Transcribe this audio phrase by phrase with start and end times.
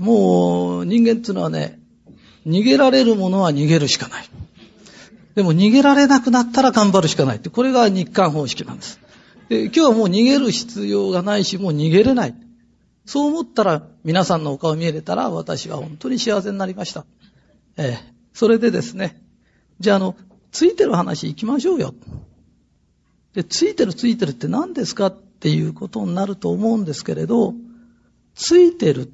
[0.00, 1.78] もう人間っていうのはね、
[2.46, 4.28] 逃げられるものは逃げるしかない。
[5.34, 8.98] でも逃げられなくなったら頑張るしかないって、これが日韓方式なんです。
[9.50, 12.34] で今日はもう逃げる必要がないし、もう逃げれない。
[13.04, 17.04] そう思ったら、皆さんのお顔見えれたら、私は本当に幸せになりました。
[17.76, 19.20] ええ、それでですね、
[19.80, 20.16] じゃあ、あの、
[20.50, 21.94] ついてる話行きましょうよ。
[23.34, 27.54] で、ついてるついてるって何ですかっていうことになると思うんですけれど、
[28.34, 29.12] ついてる、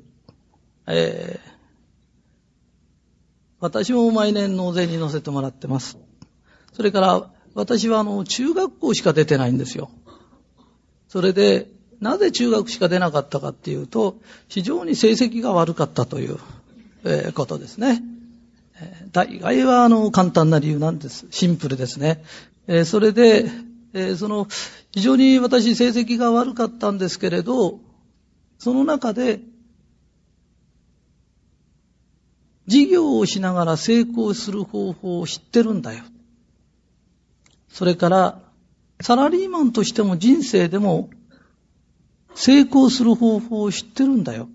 [0.86, 1.50] えー、
[3.60, 5.98] 私も毎年納税に乗せてもらってます。
[6.72, 9.90] それから、私はあの、中学校しか出てないんですよ。
[11.08, 11.68] それで、
[12.00, 16.38] なぜ中学しか出なかったかっていうと、非常に成績が悪かったという、
[17.04, 18.02] えー、ことですね。
[18.78, 21.26] えー、大概はあの、簡単な理由なんです。
[21.30, 22.22] シンプルですね。
[22.66, 23.50] えー、それで、
[23.94, 24.46] えー、その、
[24.92, 27.80] 非常に私成績が悪かったんですけれど、
[28.58, 29.40] その中で、
[32.66, 36.04] 事業をしながら成功する方法を知ってるんだよ。
[37.68, 38.42] それから、
[39.00, 41.10] サラリーマンとしても人生でも
[42.34, 44.48] 成功する方法を知ってるんだよ。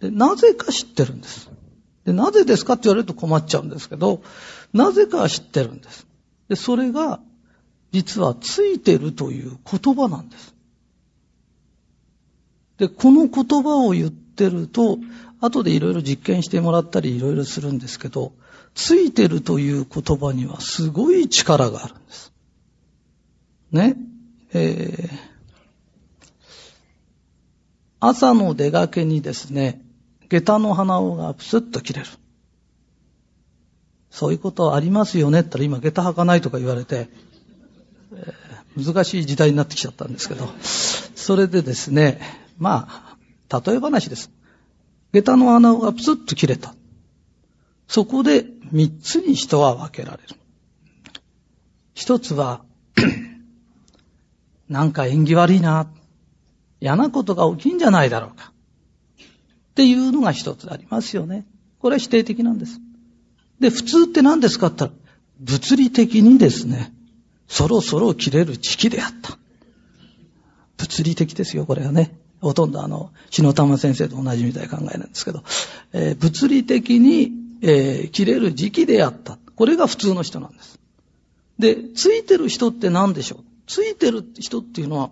[0.00, 1.50] で、なぜか知ってるんです。
[2.04, 4.22] で、なぜですかって言われると困っちゃうんですけど、
[4.72, 6.06] なぜか知ってるんです。
[6.48, 7.20] で、それが、
[7.92, 10.54] 実はついてるという言葉なんです。
[12.78, 14.98] で、この言葉を言ってると、
[15.44, 18.32] 後でいろいろ実験してもらったりいろいろするんですけど、
[18.74, 22.32] ついてるという言葉にはすごい力があるんです。
[23.70, 23.96] ね。
[24.52, 25.18] えー、
[28.00, 29.80] 朝の出かけにですね、
[30.28, 32.06] 下駄の鼻緒がプスッと切れる。
[34.10, 37.08] そういうことありますよねって言ったら今下駄履かないとか言われて、
[38.12, 42.20] えー、難しい時代になってきちゃったんですけど、それでですね、
[42.58, 43.16] ま
[43.50, 44.30] あ、例え話です。
[45.14, 46.74] 下駄の穴がプスッと切れた。
[47.86, 50.34] そこで三つに人は分けられる。
[51.94, 52.64] 一つは、
[54.68, 55.86] なんか縁起悪いな。
[56.80, 58.52] 嫌なことが起きんじゃないだろうか。
[59.20, 61.46] っていうのが一つありますよね。
[61.78, 62.80] これは否定的なんです。
[63.60, 65.02] で、普通って何ですかって言ったら、
[65.38, 66.92] 物理的にですね、
[67.46, 69.38] そろそろ切れる時期であった。
[70.76, 72.18] 物理的ですよ、これはね。
[72.44, 75.42] ほとんどあの、篠玉先生と同じみたいな考えなんですけど、
[75.92, 77.32] えー、物理的に、
[77.62, 79.38] えー、切れる時期であった。
[79.56, 80.78] これが普通の人なんです。
[81.58, 83.44] で、ついてる人って何でしょう？
[83.66, 85.10] ついてる人っていうのは、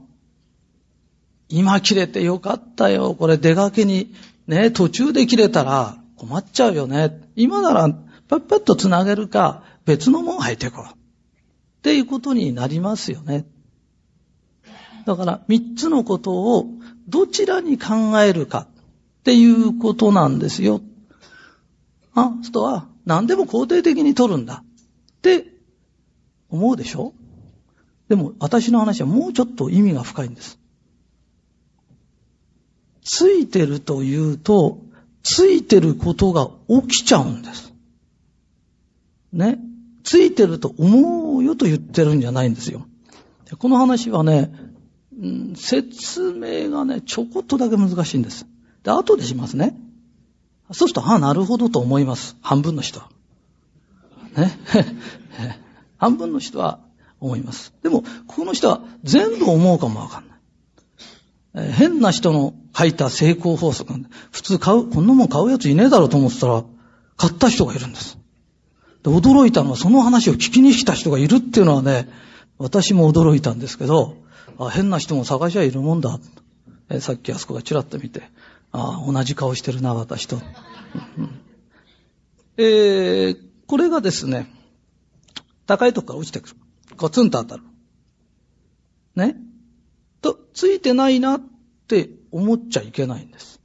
[1.48, 3.14] 今切れてよかったよ。
[3.14, 4.14] これ出かけに、
[4.46, 7.20] ね、途中で切れたら困っちゃうよね。
[7.36, 7.88] 今なら、
[8.28, 10.84] パッパッと繋げるか、別のもん履いてこう。
[10.84, 10.94] っ
[11.82, 13.46] ていうことになりますよね。
[15.04, 16.66] だから、三つのことを
[17.08, 20.80] どちらに考えるかっていうことなんですよ。
[22.14, 25.46] あ、人は何でも肯定的に取るんだって
[26.48, 27.14] 思うでしょ？
[28.08, 30.58] でも私の話はもうちょっと意味が深いんです。
[33.02, 34.78] ついてるというと、
[35.22, 37.72] ついてることが起きちゃうんです。
[39.32, 39.58] ね？
[40.04, 42.86] ついてると思うよと言ってるんじゃないんですよ。
[43.58, 44.52] この話はね、
[45.54, 48.46] 説明がね、ちょこっとだけ難しいんです。
[48.82, 49.76] で、後でしますね。
[50.72, 52.36] そうすると、ああ、なるほどと思います。
[52.42, 53.08] 半分の人は。
[54.36, 54.58] ね。
[55.98, 56.80] 半分の人は
[57.20, 57.72] 思います。
[57.82, 60.38] でも、ここの人は全部思うかもわかんない。
[61.54, 66.64] えー、変な人の書いた成功法則なんで、普通買う、こんなもん買うやついねえだろうと思ってたら、
[67.16, 68.18] 買った人がいるんです。
[69.04, 72.08] で、驚いたのはその話を聞きに来た人がいるっていうのはね、
[72.58, 74.16] 私も驚いたんですけど、
[74.58, 76.18] あ変な人も探しゃいるもんだ。
[76.88, 78.22] えさっきあそこがちらっと見て、
[78.72, 80.40] あ同じ顔してるな、私と。
[82.56, 84.52] えー、これがですね、
[85.66, 86.56] 高いとこから落ちてくる。
[86.96, 87.62] コツンと当たる。
[89.16, 89.36] ね
[90.20, 91.42] と、ついてないなっ
[91.88, 93.60] て思っちゃいけないんです。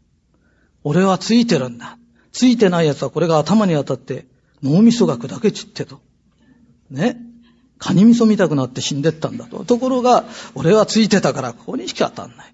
[0.83, 1.97] 俺はついてるんだ。
[2.31, 4.27] ついてない奴はこれが頭に当たって
[4.63, 6.01] 脳みそが砕け散ってと。
[6.89, 7.19] ね
[7.77, 9.63] カニ味噌見たくなって死んでったんだと。
[9.63, 10.25] ところが、
[10.55, 12.53] 俺はついてたからここにしか当たんない。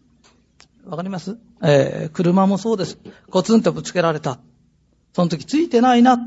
[0.85, 1.37] わかります？
[1.63, 2.97] えー、車もそうです。
[3.29, 4.39] コツンとぶつけられた。
[5.13, 6.19] その時ついてないなっ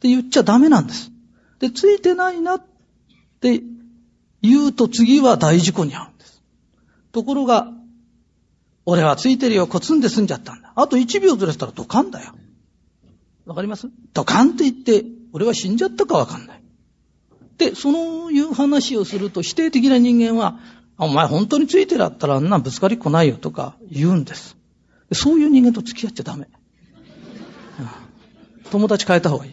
[0.00, 1.10] て言っちゃダメなんです。
[1.60, 2.64] で、ついてないなっ
[3.40, 3.62] て
[4.42, 6.42] 言うと次は大事故に遭うんです。
[7.12, 7.72] ところが、
[8.84, 10.72] 俺はついてるよ、コツンで済んじゃったんだ。
[10.76, 12.34] あと1秒ずれたらドカンだよ。
[13.46, 13.88] わかります？
[14.12, 16.62] ドカンって言って、俺は死んじゃったかわかんない。
[17.58, 20.58] で、そういう話をすると否定的な人間は、
[20.98, 24.56] お前本当についてるったらあんなぶつかりっこないよとか言うんです。
[25.12, 26.48] そういう人間と付き合っちゃダメ。
[28.70, 29.52] 友達変えた方がいい。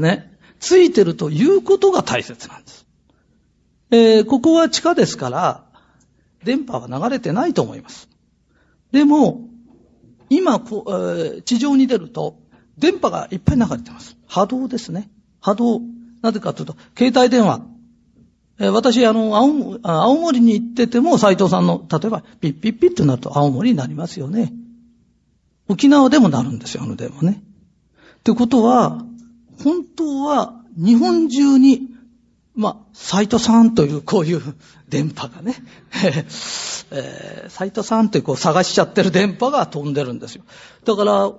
[0.00, 0.32] ね。
[0.60, 2.86] ついてるということが大切なんです。
[3.90, 5.64] えー、ここは地下ですから、
[6.44, 8.08] 電波は流れてないと思います。
[8.90, 9.48] でも、
[10.30, 12.38] 今こ、えー、地上に出ると、
[12.78, 14.16] 電波がいっぱい流れてます。
[14.26, 15.10] 波動ですね。
[15.40, 15.82] 波動。
[16.22, 17.62] なぜかというと、携帯電話。
[18.58, 24.52] えー、私、あの青、青森に行ってても、斎藤さんの、例えば、ピッピッピッとなると青森になりますよね。
[25.68, 27.42] 沖縄でもなるんですよ、あの電話ね。
[28.18, 29.04] ってことは、
[29.62, 31.88] 本当は日本中に、
[32.54, 34.42] まあ、サイトさんというこういう
[34.88, 35.56] 電波がね、
[36.90, 40.44] えー、サイトさんってこう探しちゃってる電波が飛んでるんですよ。
[40.84, 41.32] だから、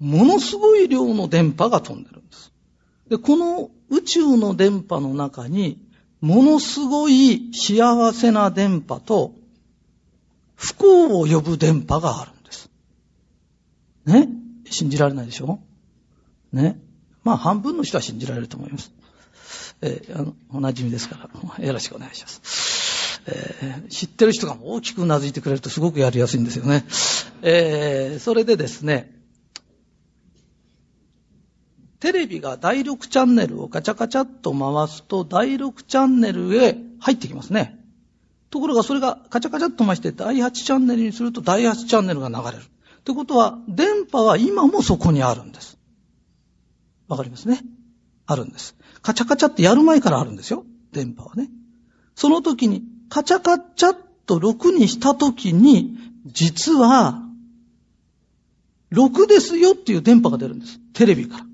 [0.00, 2.52] ものすごい量の電波が飛んでるんです。
[3.14, 5.78] で、この宇宙の電波の中に、
[6.20, 9.34] ものすごい幸せな電波と、
[10.56, 12.70] 不幸を呼ぶ電波があるんです。
[14.04, 14.28] ね？
[14.68, 15.60] 信じられないでしょ？
[16.52, 16.80] ね？
[17.22, 18.90] まあ、半分の人は信じられると思います。
[19.80, 23.20] えー、あの、お馴染みですから、よろしくお願いします。
[23.26, 26.84] えー、知ってる人が大きくうなずいてくれるとすごくやりやすいんですよね。
[27.42, 29.12] えー、それでですね、
[32.00, 37.80] テレビが第6チャンネルをガチャガチャっと回すと、第6チャンネルへ入ってきますね。
[38.50, 42.56] ところがそれがカチャカチャっと回して第8チャンネルにすると第8チャンネルが流れる。
[42.62, 45.78] ってことは、電波は今もそこにあるんです。
[47.08, 47.62] わかりますね？
[48.26, 48.76] あるんです。
[49.02, 50.64] カチャカチャってやる前からあるんですよ。
[50.92, 51.50] 電波はね。
[52.14, 57.20] その時に、カチャカチャっと6にした時に、実は、
[58.92, 60.78] 6ですよっていう電波が出るんです。
[60.94, 61.44] テレビから。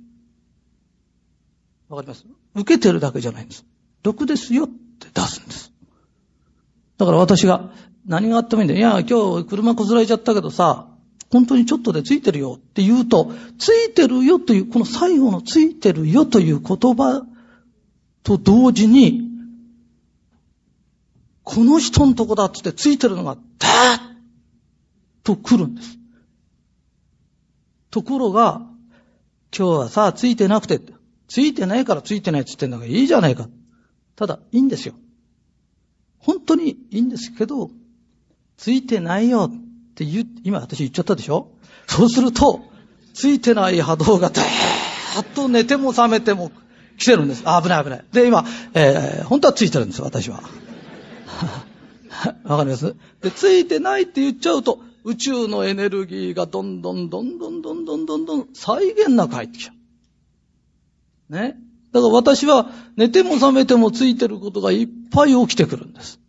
[1.91, 2.25] わかります？
[2.55, 3.67] 受けてるだけじゃないんです。
[4.05, 5.73] 6ですよって出すんです。
[6.97, 7.71] だから私が
[8.07, 8.79] 何があってもいいんだよ。
[8.79, 10.87] いや、今日車こすられちゃったけどさ、
[11.31, 17.27] 本当にちょっとでついてるよって言うと、ついてるよという、この最後のついてるよという言葉
[18.23, 19.29] と同時に、
[21.43, 24.01] この人のとこだってってついてるのが、ダーッ
[25.25, 25.99] と来るんです。
[27.91, 28.63] ところが、
[29.57, 30.81] 今日はさ、ついてなくて、
[31.31, 33.49] ついてないからついてないって言ってんだからいいじゃないか。
[34.17, 34.95] ただ、いいんですよ。
[36.19, 37.71] 本当にいいんですけど、
[38.57, 41.53] ついてないよって言う、今私言っちゃったでしょ？
[41.87, 42.65] そうすると、
[43.15, 46.51] ついてない波動がだーっと寝ても覚めても
[46.99, 47.43] 来てるんです。
[47.47, 48.05] あ、危ない危ない。
[48.13, 48.45] で、今、
[48.75, 50.43] えー、本当はついてるんです、私は。
[52.45, 52.97] わかります？
[53.23, 59.77] で、ついてないって言っちゃうと、宇宙のエネルギーがどんどんどんどんどんどんどんどん再現なく入ってきちゃう。
[61.31, 61.57] ね。
[61.93, 66.21] だから私は寝ても覚めてもついてることがいっぱい起きてくるんです。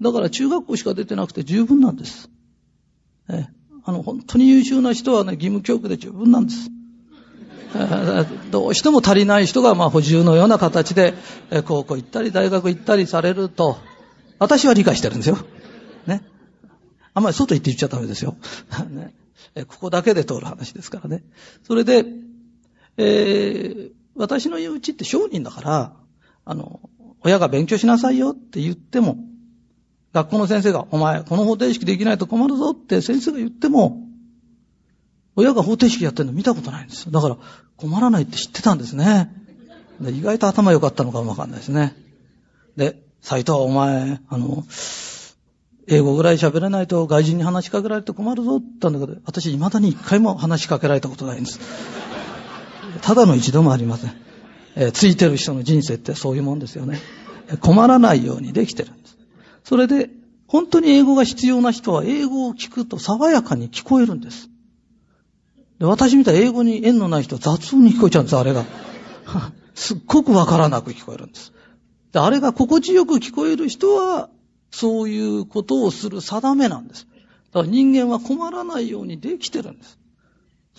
[0.00, 2.30] だから中学校しか出てなくて十分なんです。
[3.28, 3.48] え
[3.84, 6.70] あの、本当に優秀な人はね、義務教育で十分なんです。
[8.50, 11.14] どうしても足りない人が、まあ、補充のような形で、
[11.66, 13.78] 高校行ったり、大学行ったりされると、
[14.38, 15.38] 私は理解してるんですよ。
[16.06, 16.22] ね。
[17.14, 18.36] あんまり外行って言っちゃダメですよ。
[18.90, 19.14] ね。
[19.66, 21.24] ここだけで通る話ですからね。
[21.66, 22.04] それで、
[22.96, 25.92] えー、私の言うちって商人だから、
[26.44, 26.80] あの、
[27.22, 29.16] 親が勉強しなさいよって言っても、
[30.12, 34.02] 学校の先生が、お前、この方程式できないと困るぞって先生が言っても、
[35.36, 37.12] 親が方程式やってるの見たことないんですよ。
[37.12, 37.36] だから、
[37.76, 39.30] 困らないって知ってたんですね。
[40.00, 41.94] 意外と頭良かったのかもわかんないですね。
[42.76, 44.64] で、斎藤お前、あの、
[45.86, 51.60] 英語ぐらい喋れないと外人に話しかけられて困るぞって言ったんだけど、私未だに一回も話しかけられたことないんです。
[53.00, 54.12] ただの一度もありません。
[54.76, 57.00] え、ついてる人の人生ってそういうもんですよね。
[57.60, 59.16] 困らないようにできてるんです。
[59.64, 60.10] それで、
[60.46, 64.48] 本当に英語が必要な人は英語を聞くと爽やかに聞こえるんです。
[65.78, 68.64] で私みたい英語に縁のない人は雑音に聞こえちゃうんです、あれが。
[69.74, 71.52] すっごくわからなく聞こえるんです。
[72.12, 74.30] であれが心地よく聞こえる人は、
[74.70, 77.06] そういうことをする定めなんです。
[77.52, 79.97] だから人間は困らないようにできてるんです。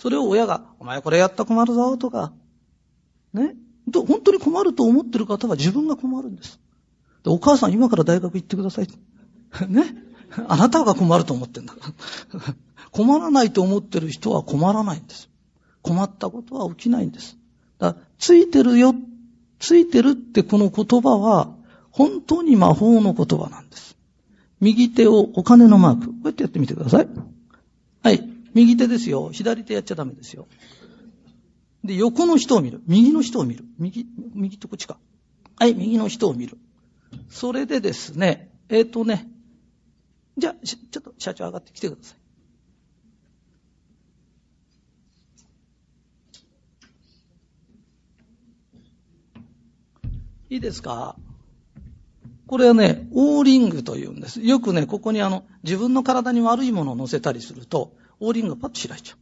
[0.00, 2.32] それを親が、お前これやったら困るぞ、とか、
[3.34, 3.54] ね？
[3.92, 6.58] 本当に困ると思ってる方は自分が困るんです。
[7.26, 8.88] お母さん今から大学行ってください。
[9.68, 9.94] ね？
[10.48, 11.92] あなたが困ると思ってんだか
[12.32, 12.54] ら。
[12.92, 15.28] 困らないと思ってる人は困らないんです。
[15.82, 17.36] 困ったことは起きないんです。
[17.78, 18.94] だついてるよ、
[19.58, 21.54] ついてるってこの言葉は、
[21.90, 23.98] 本当に魔法の言葉なんです。
[24.60, 26.06] 右手をお金のマーク。
[26.06, 27.08] こうやってやってみてください。
[28.02, 28.29] はい。
[28.54, 29.30] 右手ですよ。
[29.30, 30.48] 左手やっちゃダメですよ。
[31.84, 32.82] で、横の人を見る。
[32.86, 33.64] 右の人を見る。
[33.78, 34.98] 右、右とこっちか。
[35.56, 36.58] はい、右の人を見る。
[37.28, 39.28] それでですね、えっ、ー、とね、
[40.36, 42.20] じゃあ、ちょっと社長上がってきてください。
[50.54, 51.16] いいですか？
[52.48, 54.40] これはね、オーリングと言うんです。
[54.40, 59.18] よくね、ここにあの、自分の体に悪いものを乗せたりすると、オーリングがパッと開いちゃう。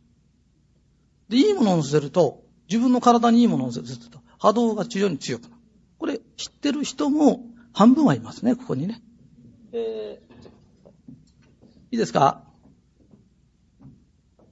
[1.30, 5.54] で、いいものを乗せると、自分の体にいいものを乗せると、波動が非常に強くなる。
[5.98, 9.02] これ、知ってる人も半分はいますね、ここにね。
[9.72, 10.52] えー、
[11.90, 12.42] いいですか？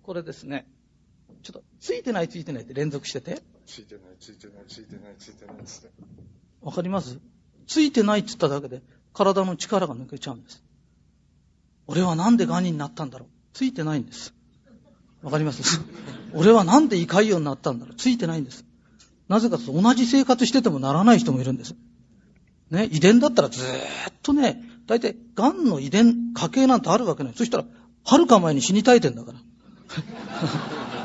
[0.03, 0.67] これですね。
[1.43, 3.43] ちょっと、ついてないついてないって連続してて。
[3.67, 5.91] ついてないついてないついてないついてないつって。
[6.61, 7.19] わかります？
[7.67, 8.81] ついてないって言っただけで
[9.13, 10.63] 体の力が抜けちゃうんです。
[11.89, 14.35] 俺はなんでガニになったんだろうついてないんです。
[15.27, 15.81] わかります？
[16.35, 18.65] 俺はなんで胃潰瘍になったんだろうついてないんです。
[19.29, 21.75] なぜかと同じ生活しててもならない人もいるんです。
[22.71, 27.33] ね、遺伝だったらずーっとね、大体、癌の遺伝、家系なんてあるわけない。
[27.35, 27.65] そしたら、
[28.05, 29.33] はるか前に死にたいてんだか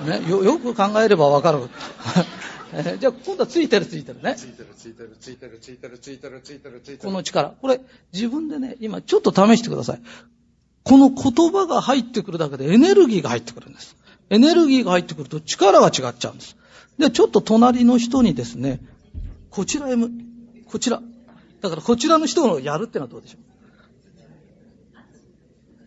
[0.05, 0.19] ら。
[0.19, 1.59] ね、よ、よく考えればわかる。
[2.73, 4.35] えー、じゃあ今度はついてるついてるね。
[4.37, 6.97] ついてるついてるついてるついてるついてるついてるついてる。
[6.99, 7.49] この力。
[7.59, 7.81] これ
[8.13, 10.01] 自分でね、今ちょっと試してください。
[10.83, 13.95] この言葉が入ってくるだけでエネルギーが入ってくるんです。
[14.31, 16.55] エネルギーが入ってくると力が違っちゃうんです。
[16.97, 18.79] で、ちょっと隣の人にですね、
[19.50, 20.09] こちらへむ、
[20.65, 21.01] こちら。
[21.59, 23.38] だからこちらの人をやるってのはどうでしょ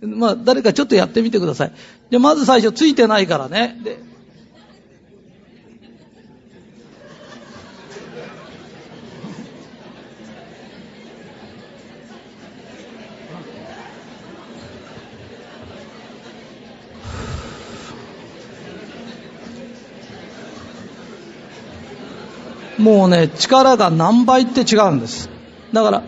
[0.02, 1.72] うまあ、誰かちょっとやってみてください。
[2.10, 3.80] じゃまず最初ついてないからね。
[3.82, 3.98] で、
[22.84, 25.30] もうね、力が何倍って違うんです。
[25.72, 26.02] だから、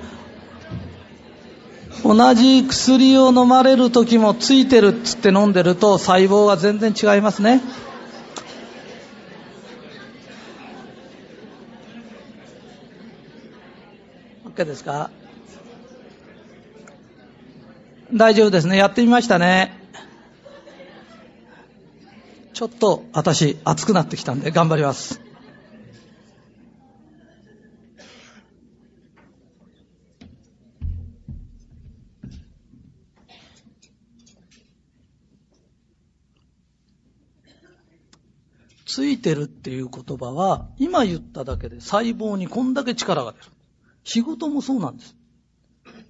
[2.04, 7.62] 同じ薬を飲まれる時もついてるっつって飲んでると細胞が全然違いますね。
[14.44, 15.10] OK ですか？
[18.12, 18.76] 大丈夫ですね。
[18.76, 19.80] やってみましたね。
[22.52, 25.25] ちょっと私熱くなってきたんで頑張ります。
[38.96, 43.44] ついてるっていう言葉は、今言っただけで細胞にこんだけ力が出る。
[44.04, 45.14] 仕事もそうなんです。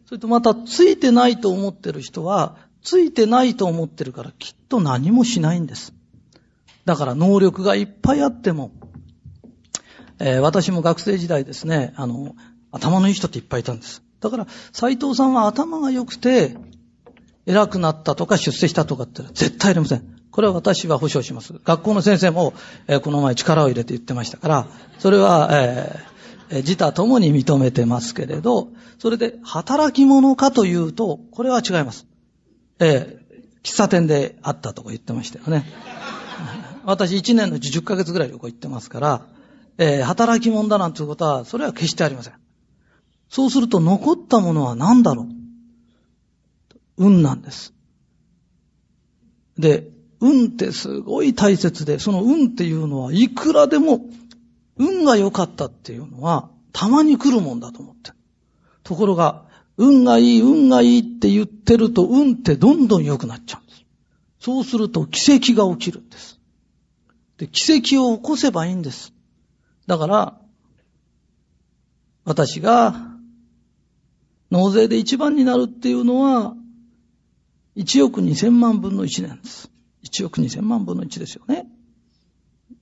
[0.05, 5.95] それとまた、ついてないと思ってる人は、ついてないと思ってるからきっと何もしないんです。
[6.85, 8.71] だから能力がいっぱいあっても、
[10.21, 12.37] えー、私も学生時代ですね、あの、
[12.71, 14.05] 頭のいい人っていっぱいいたんです。
[14.21, 16.57] だから、斎藤さんは頭が良くて、
[17.47, 20.16] 偉くなったとか出世したとかって絶対ありません。
[20.37, 21.55] これは私は保証します。
[21.65, 22.53] 学校の先生も、
[22.89, 32.07] えー、この前力を入れて言ってましたから、それは、えー、自他ともに認めてますけれど、それで働き者かというと、これは違います。
[32.81, 35.65] えー、喫茶店で会ったとか言ってましたよね。
[36.85, 39.23] 私1年のうち10ヶ月ぐらい旅行行ってますから、
[39.79, 42.35] えー、働き者だなんていうことは、それは決してありません。
[43.31, 45.27] そうすると残ったものは何だろう？
[46.99, 47.73] 運なんです。
[49.57, 54.07] で、運ってすごい大切で、その運っていうのはいくらでも、
[54.77, 58.13] 運が良かったっていうのは、たまに来るもんだと思って。
[58.83, 59.47] ところが、
[59.77, 63.85] 運がいい、運がいいって言ってると、運ってどんどん良くなっちゃうんです。
[64.41, 66.39] そうすると奇跡が起きるんです。
[67.39, 69.13] で、奇跡を起こせばいいんです。
[69.87, 70.41] だから、
[72.25, 73.13] 私が、
[74.51, 76.55] 納税で一番になるっていうのは、
[77.77, 79.71] 1億2000万分の1なんです。
[80.23, 81.67] 1億2000万分の1ですよね。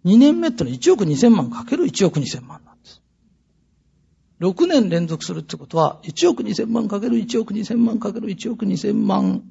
[0.05, 3.03] 2年目ってのは1億2000万かける1億2000万なんです。
[4.41, 9.43] 6年連続するってことは、1億2000万かける1億2000万かける1億2000万、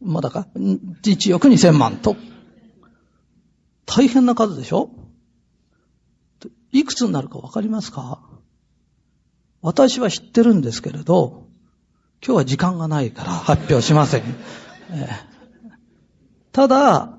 [0.00, 2.16] まだか ?1 億2000万と。
[3.86, 4.90] 大変な数でしょ？
[6.72, 8.22] いくつになるかわかりますか？
[9.62, 11.48] 私は知ってるんですけれど、
[12.24, 14.22] 今日は時間がないから発表しません。
[16.52, 17.18] ただ、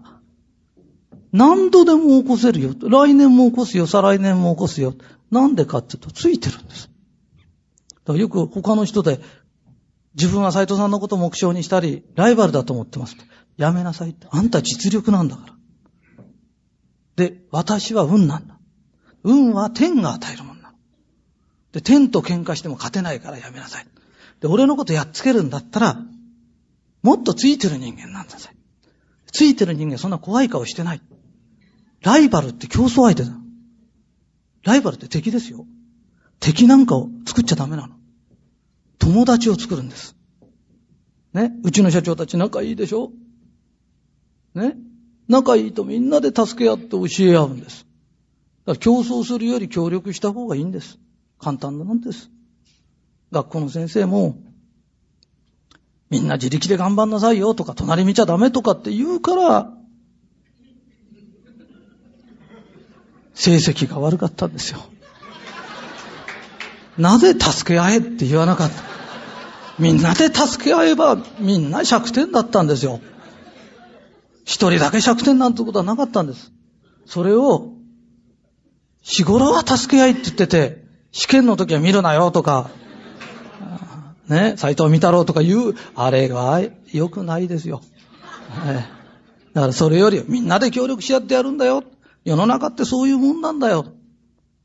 [1.32, 2.76] 何度でも起こせるよ。
[2.82, 4.94] 来年も起こすよ、再来年も起こすよ。
[5.32, 6.90] なんでかって言うと、ついてるんです。
[7.90, 9.22] だからよく他の人で、
[10.16, 13.16] 自分は斎藤さんのことを目標にしたり、ライバルだと思ってます。
[13.58, 14.28] やめなさいって。
[14.30, 15.54] あんた実力なんだから。
[17.16, 18.58] で、私は運なんだ。
[19.24, 20.78] 運は天が与えるもんなの。
[21.72, 23.88] で、天と喧嘩しても勝てないからやめなさい。
[24.42, 25.98] で、俺のことやっつけるんだったら、
[27.04, 28.50] もっとついてる人間なんだぜ。
[29.32, 31.02] ついてる人間そんな怖い顔してない。
[32.01, 33.31] ライバルって競争相手だ。
[34.63, 35.65] ライバルって敵ですよ。
[36.39, 37.96] 敵なんかを作っちゃダメなの。
[39.00, 40.15] 友達を作るんです。
[41.34, 41.51] ね？
[41.63, 43.12] うちの社長たち仲いいでしょ？
[44.53, 44.75] ね？
[45.27, 47.86] 仲いいとみんなで助け合って教え合うんです。
[48.65, 51.00] だから競争するより協力した方がいいんです。
[51.39, 52.29] 簡単なんです。
[53.31, 54.38] 学校の先生も、
[56.10, 59.74] みんな自力で頑張んなさいよとか、隣見ちゃダメとかって言うから、
[63.34, 64.80] 成績が悪かったんですよ。
[66.98, 68.84] なぜ助け合えって言わなかった？
[69.80, 73.00] みんなで助け合えばみんな100点だったんですよ。
[74.44, 76.52] 一人だけ100点なんてことはなかったんです。
[77.06, 77.74] それを、
[79.02, 82.70] 日頃は助け合いって言ってて、試験の時は見るなよとか、
[84.28, 86.62] ね、斎藤見太郎とか言う、あれは
[86.92, 87.82] 良くないですよ。
[89.54, 91.84] だからそれよりみんなで協力し合ってやるんだよ。
[92.24, 93.86] 世の中ってそういうもんなんだよ。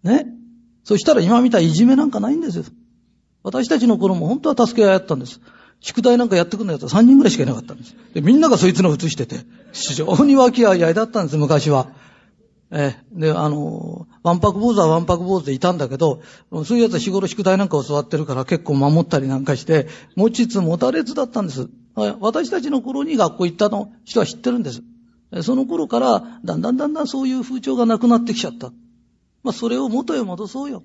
[0.03, 0.27] ね？
[0.85, 2.65] そしたら今みたいいじめなんかないんですよ。
[3.43, 5.41] 私たちの頃も本当は助け合いやったんです。
[5.81, 7.95] 宿題なんかやってくるのやつは3人ぐらいしかいなかったんです。
[8.15, 9.41] で、みんながそいつの写してて、
[9.73, 11.89] 非常に和気あいあいだったんです、昔は。
[12.71, 16.23] えで、あの、ワンパク坊主はワンパク坊主でいたんだけど、
[16.65, 19.87] そういうやつは日頃宿題なんか教わってるから結構守ったりなんかして、
[20.17, 21.69] 持ちつ持たれつだったんです。
[22.21, 24.83] 私たちの頃に学校行ったの人は知ってるんです。
[25.43, 28.73] その頃から、だんだんだんだんそういう風潮がなくなってきちゃった。
[29.43, 30.83] まあ、それを元へ戻そうよ。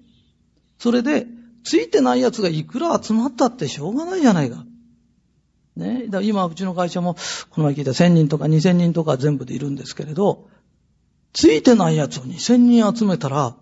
[0.77, 1.27] それで、
[1.63, 4.65] ついてない奴がいくら集まったってしょうがないじゃないか。
[5.75, 6.05] ね。
[6.09, 7.15] だ今、うちの会社も、
[7.49, 10.47] この前聞いた1000人とか2000人とか全部でいるんですけれど、
[11.33, 13.55] ついてない奴を2000人集めたら、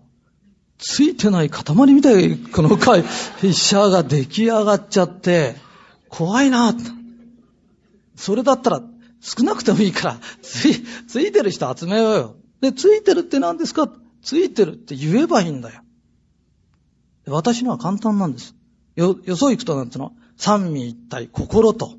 [0.78, 3.04] ついてない塊みたいこの会
[3.52, 5.56] 社が出来上がっちゃって、
[6.08, 6.74] 怖いな
[8.16, 8.82] それだったら、
[9.20, 12.36] 少なくてもいいから、つい、ついてる人集めようよ。
[12.60, 13.90] で、ついてるって何ですか？
[14.22, 15.82] ついてるって言えばいいんだよ。
[17.26, 18.54] 私には簡単なんです。
[18.96, 20.12] よ、よそ行くとなんての？
[20.36, 21.94] 三味一体、心と、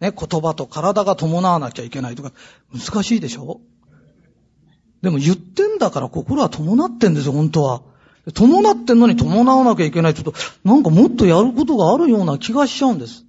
[0.00, 2.32] ね、言葉と体が伴わなきゃいけないとか、
[2.72, 3.60] 難しいでしょ？
[5.00, 7.82] でも言ってんだから心は伴ってんですよ、本当は。
[8.34, 10.14] 伴ってんのに伴わなきゃいけない。
[10.14, 13.24] ちょっと、なんかもっとやることがあるような気がしちゃうんです。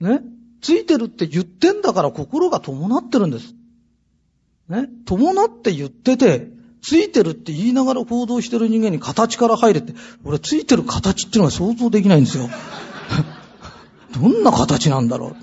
[0.00, 0.22] ね？
[0.62, 3.54] ついてるって言ってんだから心が伴ってるんです。
[4.68, 4.88] ね？
[5.04, 6.48] 伴って言ってて、
[6.80, 9.92] ついてるって言いながら行動してる人間に形から入れって、
[10.24, 12.48] 俺ついてる形っていうのが想像できないんですよ。
[14.14, 15.36] どんな形なんだろ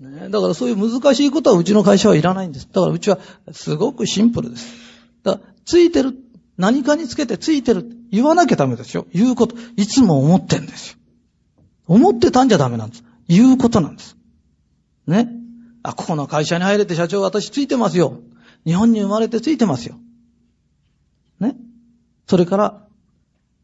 [0.00, 0.08] う。
[0.08, 2.68] ね、だからそういう難しいことはうちの会社はいらないんです。
[2.70, 3.18] だからうちは
[3.52, 4.66] すごくシンプルです。
[5.22, 6.14] だからついてる、
[6.58, 9.06] 何かにつけてついてる言わなきゃダメですよ。
[9.14, 10.98] 言うこと、いつも思ってんですよ。
[11.86, 13.04] 思ってたんじゃダメなんです。
[13.28, 14.16] 言うことなんです。
[15.06, 15.28] ね。
[15.82, 18.20] あ、ここの会社に入れて社長私ついてますよ。
[18.64, 19.96] 日本に生まれてついてますよ。
[21.40, 21.56] ね。
[22.26, 22.86] それから、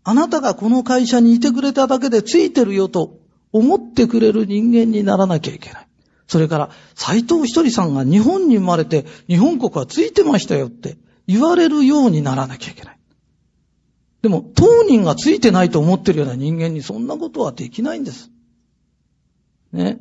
[0.04, 3.18] あなたがこの会社にいてくれただけでついてるよと
[3.52, 5.86] 思ってくれる人間にならなきゃいけない。
[6.26, 10.96] それから、斎藤ひとりさんが日本に生まれて日本国はついてましたよって
[11.26, 12.98] 言われるようにならなきゃいけない。
[14.22, 18.30] でも、当人がついてないと思ってるような人間にそんなことはできないんです。
[19.72, 19.98] ね。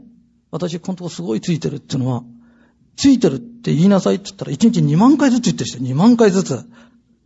[0.51, 2.23] 私、このとこすごいついてるっていうのは、
[2.95, 6.65] ついてるって言いなさいって言ったら、1日2万回ずつ言ってる人、2万回ずつ。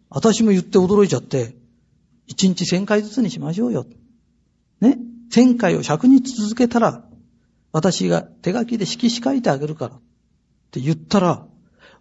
[0.10, 1.56] 私も言って驚いちゃって、
[2.30, 3.86] 1日1000回ずつにしましょうよ。
[4.82, 5.00] ね。
[5.32, 7.04] 1000回を100日続けたら、
[7.72, 9.96] 私が手書きで色紙書いてあげるから。
[9.96, 10.00] っ
[10.72, 11.46] て言ったら、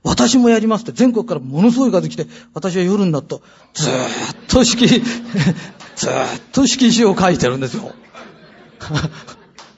[0.04, 4.88] 私もやりますって全国からものすごい数来て、私は夜になると、ずーっと色、
[5.96, 7.94] ずーっと色紙を書いてるんですよ。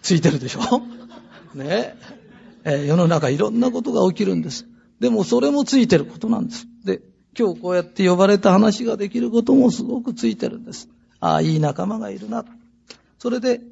[0.04, 0.82] ついてるでしょ？
[1.56, 1.96] ね
[2.64, 4.66] えー、世の中いろんなことが起きるんです。
[5.00, 6.66] でもそれもついてることなんです。
[6.84, 7.00] で、
[7.38, 10.88] 今日こうやって呼ばれた話ができることもすごくついてるんです。
[11.20, 12.44] ああ、いい仲間がいるな。
[13.18, 13.62] それで、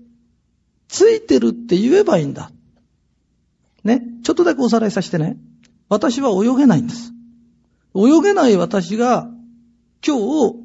[0.89, 2.51] ついてるって言えばいいんだ。
[3.85, 4.03] ね。
[4.25, 5.39] ちょっとだけおさらいさせてね。
[5.89, 7.13] 私は泳げないんです。
[7.95, 9.31] 泳げない私が
[10.07, 10.57] 今日、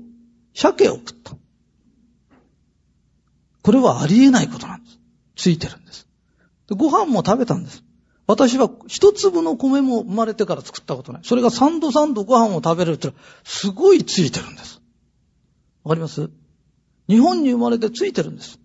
[0.53, 1.35] 鮭を食った。
[3.63, 4.86] これはありえないことなんです。
[5.37, 6.07] ついてるんです。
[6.67, 7.83] でご飯も食べたんです。
[8.27, 11.21] 私は一粒の米も生まれてから作ったことない。
[11.23, 13.13] それが三度三度ご飯を食べれるって
[13.45, 14.81] すごいついてるんです。
[15.83, 16.29] わかります？
[17.07, 18.59] 日本に生まれてついてるんです。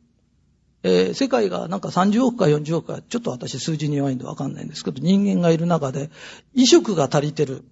[0.82, 6.10] えー、世界がなんか30億か40億か、ちょっと私数字に弱いんでわかんないんですけど、人間がいる中で、
[6.54, 7.62] 衣食が足りてる、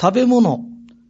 [0.00, 0.64] 食べ物、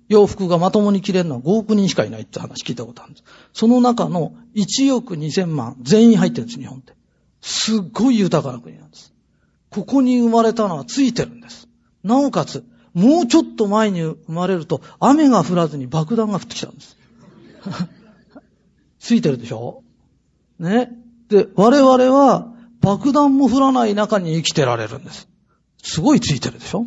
[0.09, 3.25] 洋服がまともに着れるのは5億人しかいないって話聞いたことあるんです。
[3.55, 6.93] その中の1億2000万全員入ってるんです、日本って。
[7.41, 9.13] すっごい豊かな国なんです。
[9.71, 11.69] ここに生まれたのはついてるんです。
[12.03, 16.97] なおかつ、もうちょっと前に生まれると雨が降らずに爆弾が降ってきたんです。
[18.99, 19.83] ついてるでしょ？
[20.59, 20.91] ね？
[21.29, 25.29] で、我々は爆弾も降らない中に生きてられるんです。
[25.83, 26.87] すごいついてるでしょ？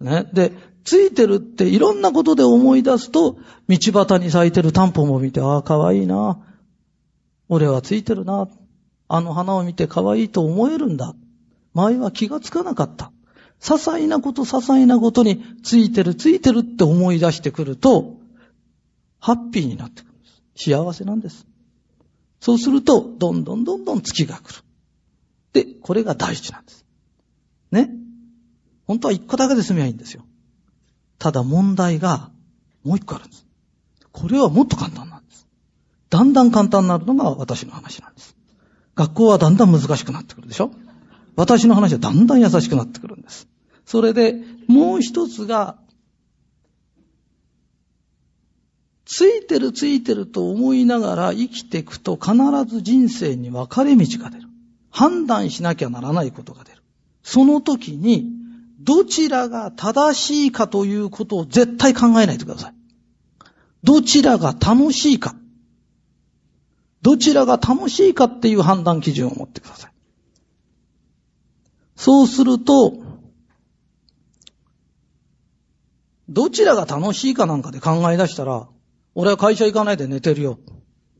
[0.00, 0.28] ね？
[0.32, 0.52] で、
[0.84, 3.36] ついてるっていろんなことで思い出すと、
[3.68, 6.38] 道端に咲いてるタンポポを見て、ああ、かわいいな。
[7.48, 8.48] 俺はついてるな。
[9.12, 11.16] あの花を見て可愛いと思えるんだ。
[11.74, 13.10] 前は気がつかなかった。
[13.60, 18.14] 些細なこと、些細なことについてる、ついてるって思い出してくると、
[19.18, 20.70] ハッピーになってくるんです。
[20.70, 21.44] 幸せなんです。
[22.40, 24.62] そうすると、どんどんどんどん月が来る。
[25.54, 26.84] で、これが大事なんです。
[27.72, 27.90] ね。
[28.86, 30.24] 本当は一個だけで済みゃいいんですよ。
[31.18, 32.30] ただ問題が
[32.84, 33.44] もう一個あるんです。
[34.12, 35.48] これはもっと簡単なんです。
[36.10, 38.36] だんだん簡単になるのが私の話なんです。
[39.00, 40.70] 学校はだんだん難しくなってくるでしょ？
[41.34, 43.48] 私の話はだんだん優しくなってくるんです。
[43.86, 44.34] それで、
[44.66, 45.78] もう一つが、
[49.06, 52.34] ついてるついてると思いながら生きていくと必
[52.66, 54.48] ず人生に分かれ道が出る。
[54.90, 56.82] 判断しなきゃならないことが出る。
[57.22, 58.26] その時に、
[58.80, 62.74] どちらが正しいかということを絶対考えないでください。
[63.82, 65.34] どちらが楽しいか。
[67.02, 69.92] どちらが楽しいかっていう判断基準を持ってください。
[71.96, 72.94] そうすると、
[76.28, 78.68] どちらが楽しいかなんかで考え出したら、
[79.14, 80.58] 俺は会社行かないで寝てるよ。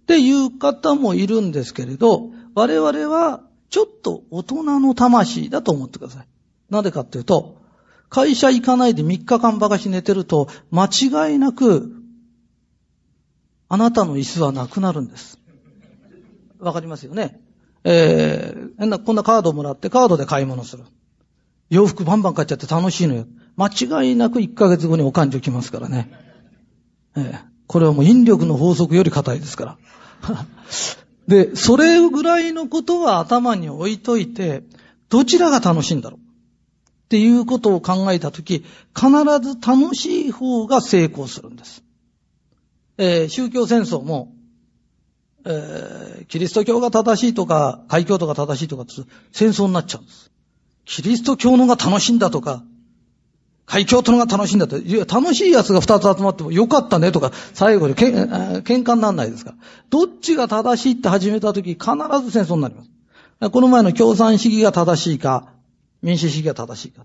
[0.03, 6.27] っていう方もいるんですけれど、我々はちょっと大人の魂だと思ってください。
[6.69, 7.59] なぜかっていうと、
[8.09, 11.93] 会社行かないで3日間ばかし寝てると、間違いなく、
[13.69, 15.40] あなたの椅子はなくなるんです。
[16.61, 17.41] わかりますよね。
[17.85, 20.85] えー、こんなカードをもらってカードで買い物する。
[21.71, 23.27] 洋服バンバン買っちゃって楽しいのよ。
[23.57, 23.69] 間
[24.03, 26.11] 違いなく1ヶ月後にお勘定来ますからね。
[27.17, 30.47] えー、これはもう引力の法則より硬いですから。
[31.29, 34.65] で、それぐらいのことは頭に置いといて、
[35.09, 36.21] どちらが楽しいんだろう？
[36.21, 36.23] っ
[37.09, 39.11] ていうことを考えたとき、必
[39.43, 41.83] ず楽しい方が成功するんです。
[42.99, 44.33] えー、宗教戦争も、
[45.45, 48.85] えー、キリスト教が正しいとか、海教徒が正しいとか
[49.33, 50.31] 戦争になっちゃうんです。
[50.85, 52.63] キリスト教のが楽しいんだとか、
[53.67, 54.79] 海教徒のが楽しいんだと。
[54.79, 59.57] いや、楽しい奴が二つ集まってもよかったねとか、最後にけん喧嘩にならないですから。
[59.91, 61.85] どっちが正しいって始めた時、必
[62.25, 63.51] ず戦争になります。
[63.51, 65.53] この前の共産主義が正しいか、
[66.03, 67.05] 民主主義が正しいか。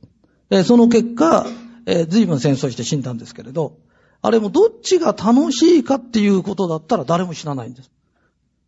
[0.50, 1.45] えー、その結果、
[1.86, 3.78] えー、随分戦争して死んだんですけれど、
[4.21, 7.91] あれもどっちが楽しいかっていうことだったら誰も知らないんです。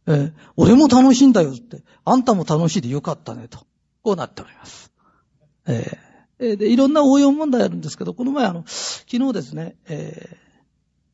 [0.08, 3.60] えー、俺も楽しいんだよって、あんたも楽しいでよかったねと。
[4.04, 4.92] こうなっております。
[5.68, 10.38] えー、で、いろんな応用問題あるんですけど、この前あの、昨日ですね、え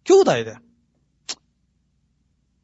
[0.05, 0.57] ー、兄弟で、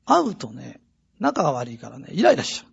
[0.06, 0.80] 会うとね、
[1.20, 2.70] 仲が悪いからね、イライラしちゃ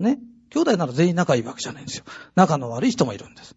[0.00, 0.02] う。
[0.02, 0.20] ね。
[0.50, 2.04] 兄弟なら全員仲いいわけじゃないんですよ。
[2.36, 3.56] 仲の悪い人もいるんです。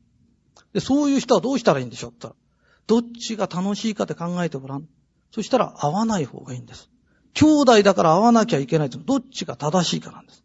[0.73, 4.87] で、そういう人はどうしたらいいんでしょうって言ったら、どっちが楽しいかって考えてごらん。
[5.31, 6.89] そしたら会わない方がいいんです。
[7.33, 10.43] 兄弟だから会わなきゃいけないと、どっちが正しいかなんです。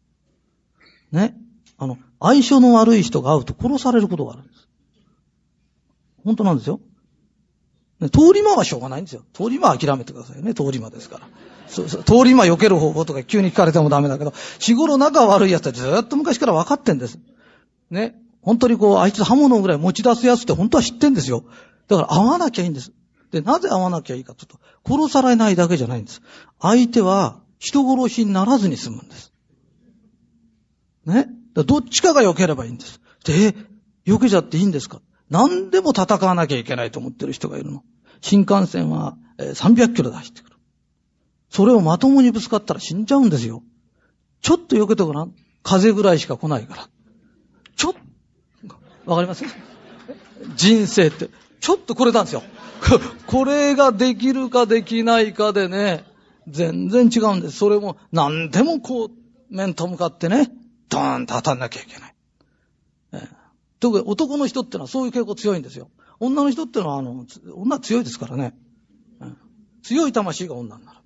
[1.11, 1.37] ね。
[1.79, 4.69] あの、相性の悪い人が会うと殺されることがあるんです。
[6.25, 6.81] 本当なんですよ。
[8.01, 9.23] ね、通り魔はしょうがないんですよ。
[9.33, 10.55] 通り魔は諦めてくださいね。
[10.55, 11.29] 通り魔ですから。
[11.69, 17.19] そうそう通り魔避ける方法とか急に聞かれてもダメだけど、日頃仲悪い奴はずっと昔から分かってんです。
[17.91, 18.17] ね。
[18.43, 21.45] 本当にこう、あいつ刃物ぐらい持ち出すやつって本当は知ってんですよ。
[21.89, 22.93] だから会わなきゃいいんです。
[23.33, 26.23] で、なぜ会わなきゃいいかというと、殺されないだけじゃないんです。
[26.61, 29.33] 相手は人殺しにならずに済むんです。
[31.07, 31.29] ね？
[31.55, 33.01] どっちかが避ければいいんです。
[33.25, 33.55] で、
[34.07, 35.01] 避けちゃっていいんですか？
[35.31, 37.83] 何でも戦わなきゃいけないと思ってる人がいるの。
[38.21, 40.57] 新幹線は300キロで走ってくる。
[41.49, 43.63] それをまともにぶつかったら死んじゃうんですよ。
[44.43, 45.35] ちょっと避けてごらん。
[45.63, 46.89] 風ぐらいしか来ないから。
[47.77, 47.95] ちょっ、
[49.07, 49.45] わかります？
[50.57, 51.31] 人生って、
[51.63, 52.43] ちょっとこれなんですよ。
[53.29, 56.05] これができるかできないかでね、
[56.49, 57.57] 全然違うんです。
[57.57, 59.11] それも何でもこう、
[59.49, 60.51] 面と向かってね、
[60.89, 62.15] ドーンと当たんなきゃいけない。
[63.13, 63.29] えー、
[63.79, 65.89] 特に男の人ってのはそういう傾向強いんですよ。
[66.19, 68.57] 女の人ってのは、あの、女強いですからね。
[69.21, 69.35] えー、
[69.85, 70.99] 強い魂が女になる。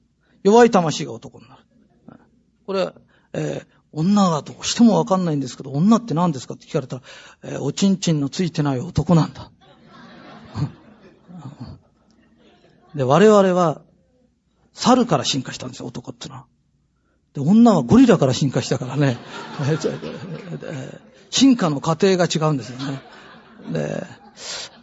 [0.43, 1.63] 弱い魂が男になる。
[2.09, 2.17] えー、
[2.65, 2.95] これ、
[3.35, 7.03] えー、女がどうしてもわかんないんですけど、女って何ですかって聞かれたら、
[7.43, 9.51] えー、おちんちんのついてない男なんだ。
[12.95, 13.83] で、我々は、
[14.73, 16.47] 猿から進化したんですよ、男ってのは。
[17.35, 19.19] で、女はゴリラから進化したからね。
[21.31, 23.03] 進化の過程が違うんですよね。
[23.73, 24.07] で、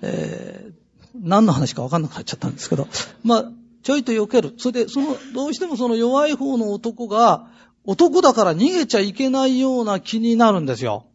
[0.02, 2.88] えー、何の話か分かんなくなっちゃったんですけど、
[3.24, 4.54] まあ、ちょいと避ける。
[4.58, 7.48] それで、その、どうしてもその弱い方の男が、
[7.86, 11.06] 男だから逃げちゃいけないような気になるんですよ。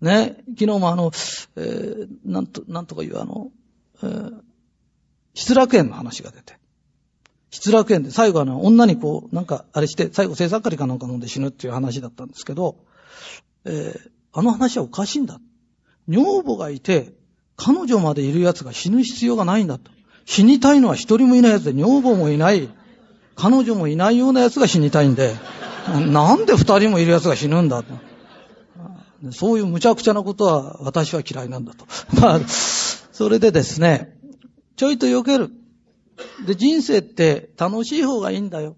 [0.00, 0.36] ね。
[0.58, 1.12] 昨日もあの、
[1.56, 3.50] えー、なんと、なんとかいうあの、
[5.34, 6.58] 失楽園の話が出て。
[7.50, 12.76] 失楽園で最後あの、女にこう、なんかあれして、最後性作りかなんか飲んで死ぬっていう話だったんですけど、
[13.64, 15.40] えー、あの話はおかしいんだ。
[16.08, 17.14] 女房がいて、
[17.56, 19.90] 彼女までいる奴が死ぬ必要がないんだと。
[20.24, 22.68] 死にたいのは一人もいない奴で、女房もいない、
[23.36, 25.34] 彼女もいないような奴が死にたいんで、
[25.88, 27.94] なんで二人もいる奴が死ぬんだと。
[29.32, 31.86] そういう無茶苦茶なことは私は嫌いなんだと。
[32.20, 32.40] まあ、
[33.16, 34.14] それでですね、
[34.76, 35.50] ちょいと避ける。
[36.46, 38.76] で、人生って楽しい方がいいんだよ。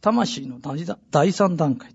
[0.00, 0.58] 魂の
[1.10, 1.94] 第三段階。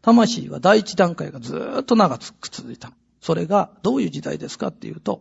[0.00, 2.92] 魂は第一段階がずーっと長く続いた。
[3.20, 5.20] それがどういう時代ですかっていうと、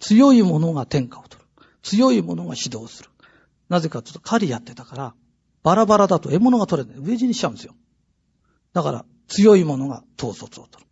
[0.00, 1.48] 強い者が天下を取る。
[1.80, 3.08] 強い者が指導する。
[3.70, 5.14] なぜかというと狩りやってたから、
[5.62, 7.00] バラバラだと獲物が取れない。
[7.00, 7.74] 飢え死にしちゃうんですよ。
[8.74, 10.90] だから、強い者が統率を取る。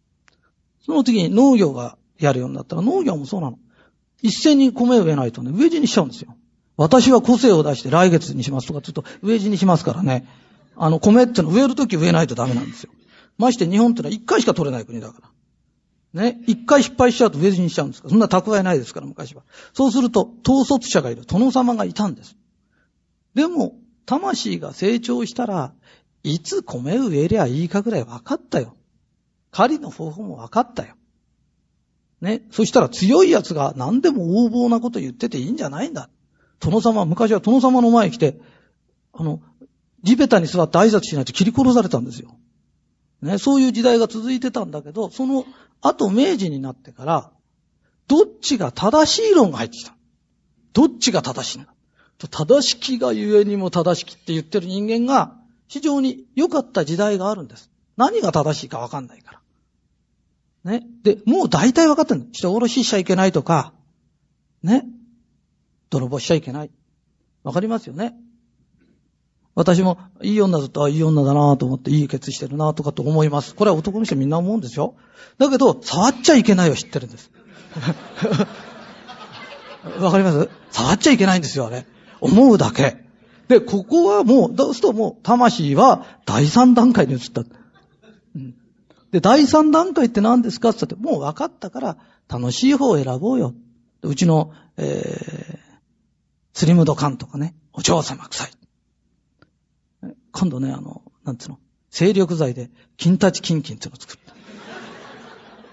[0.86, 3.58] その次に農業がやるようになったら、農業もそうなの。
[4.22, 6.36] 一斉に米を植えないとね、植え死にしちゃうんですよ。
[6.76, 10.26] 私は個性を出して来月にしますとか、ちょっと植え死にしますからね。
[10.76, 12.92] あの、米っての植えるとき植えないとダメなんですよ。
[13.38, 15.20] まして日本ってのは一回しか取れない国だか
[16.14, 16.22] ら。
[16.22, 16.40] ね。
[16.46, 18.10] 一回失敗しちゃうと植え死にしちゃうんですから。
[18.10, 19.42] そんな蓄えないですから、昔は。
[19.72, 21.26] そうすると、統率者がいる。
[21.26, 22.36] 殿様がいたんです。
[23.34, 23.74] でも、
[24.06, 25.74] 魂が成長したら、
[26.22, 28.76] いつ米植えりゃいいかぐらい分かったよ。
[29.50, 30.94] 狩りの方法も分かったよ。
[32.22, 32.42] ね。
[32.50, 36.08] そしたら強い奴が何でも横暴なこと言ってていいんじゃないんだ。
[36.60, 38.40] 殿様、昔は殿様の前に来て、
[39.12, 39.42] あの、
[40.02, 42.36] 地べたに座って挨拶しないと切り殺されたんですよ。
[43.20, 43.38] ね。
[43.38, 45.44] そういう時代が続いてたんだけど、その
[45.80, 47.30] 後明治になってから、
[48.08, 49.94] どっちが正しい論が入ってきた？
[50.72, 51.74] どっちが正しいんだ。
[52.30, 57.70] 正しきがゆえにも正しきって言ってる人間が、非常に良かった時代があるんです。
[57.96, 59.41] 何が正しいかわかんないから。
[60.64, 60.84] ね。
[61.02, 62.28] で、もう大体わかってる。
[62.32, 63.72] 人殺ししちゃいけないとか、
[64.62, 64.84] ね。
[65.90, 66.70] 泥棒しちゃいけない。
[67.42, 68.14] わかりますよね。
[69.54, 73.54] 私も、いい女だと、いい女だなと思って、いいケツしてるなとかと思います。
[73.54, 74.94] これは男の人みんな思うんですよ。
[75.38, 77.30] だけど、触っちゃいけないを知ってるんです。
[80.00, 80.48] わかります？
[80.70, 81.86] 触っちゃいけないんですよ、あれ。
[82.20, 83.04] 思うだけ。
[83.48, 87.42] で、ここはもう、どうするともう、魂は第三段階に移った。
[89.12, 90.70] で、第三段階って何ですか？
[90.70, 91.96] って言って、もう分かったから、
[92.28, 93.54] 楽しい方を選ぼうよ。
[94.02, 95.58] うちの、えー、
[96.54, 98.50] スリムドカンとかね、お嬢様臭い。
[100.32, 101.58] 今度ね、あの、なんつうの、
[101.90, 104.32] 精力剤で、金立ちキンキンっていうのを作った。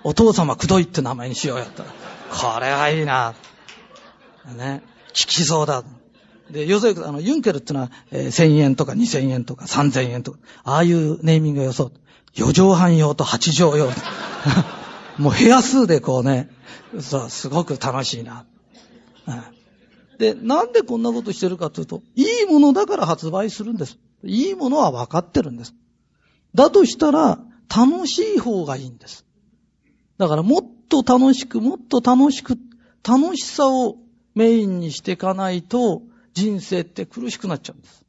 [0.04, 1.90] お父様くどいって名前にしようやったら、
[2.32, 3.36] これはいいな。
[4.58, 5.84] ね、効きそうだ。
[6.52, 11.92] で、要するに、あの、ユンケルってのは、えー、1000円とか2000円とか3000円とか、ああいうネーミングが予想。
[12.36, 13.90] 4畳半用と8畳用。
[15.18, 16.50] もう部屋数でこうね、
[17.00, 18.46] そう、すごく楽しいな。
[20.18, 23.98] で、なんでこんなことしてるかというと、いいものだから発売するんです。
[24.24, 25.74] いいものは分かってるんです。
[26.54, 27.40] だとしたら、
[27.74, 29.26] 楽しい方がいいんです。
[30.18, 32.58] だからもっと楽しく、もっと楽しく、
[33.08, 33.98] 楽しさを
[34.36, 36.02] メインにしていかないと、
[36.34, 38.06] 人生って苦しくなっちゃうんです。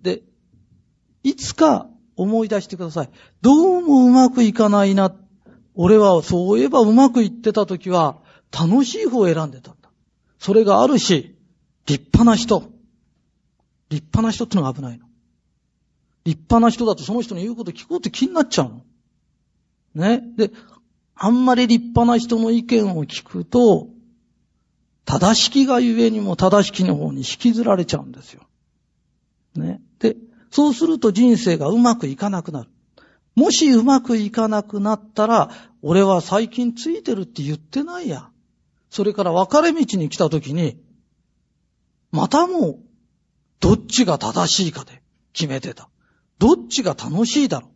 [0.00, 0.22] で、
[1.22, 3.10] いつか思い出してください。
[3.40, 5.14] どうもうまくいかないな。
[5.74, 8.18] 俺はそういえばうまくいってた時は
[8.52, 9.90] 楽しい方を選んでたんだ。
[10.38, 11.36] それがあるし、
[11.86, 12.60] 立派な人。
[13.90, 15.06] 立派な人ってのが危ないの。
[16.24, 18.84] 立派な人だとその人の言うこと聞こうって気になっちゃうの。
[19.94, 20.22] ね。
[20.36, 20.50] で、
[21.14, 23.88] あんまり立派な人の意見を聞くと、
[25.04, 28.42] 正しきがゆえにも正しきの方に引きずられちゃうんですよ。
[29.54, 29.82] ね。
[29.98, 30.16] で、
[30.54, 32.70] そうすると人生がうまくいかなくなる。
[33.34, 35.50] もしうまくいかなくなったら、
[35.82, 38.30] 俺は最近ついてるって言ってないや。
[38.88, 40.80] それから分かれ道に来た時に、
[42.12, 42.78] またもう、
[43.58, 45.88] どっちが正しいかで決めてた。
[46.38, 47.70] どっちが楽しいだろう。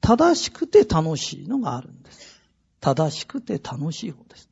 [0.00, 2.40] 正しくて楽しいのがあるんです。
[2.80, 4.50] 正しくて楽しい方です。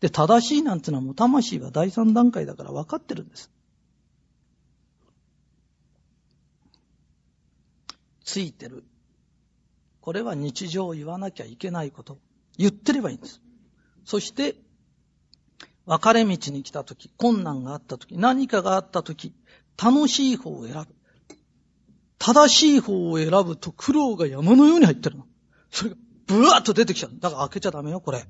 [0.00, 3.50] で、正しいなんてのはもう魂が第三段階だから分かってるんです。
[8.26, 8.84] ついてる。
[10.00, 12.18] これは日常言わなきゃいけないこと。
[12.58, 13.40] 言ってればいいんです。
[14.04, 14.56] そして、
[15.86, 19.32] 分かれ道に来たとき、困難があったとき、何かがあったとき、
[19.82, 20.94] 楽しい方を選ぶ。
[22.18, 25.26] 正しい方を選ぶと苦労が山のように入ってるの。
[25.70, 27.12] それがブワーッと出てきちゃう。
[27.20, 28.26] だから開けちゃダメよ、これ。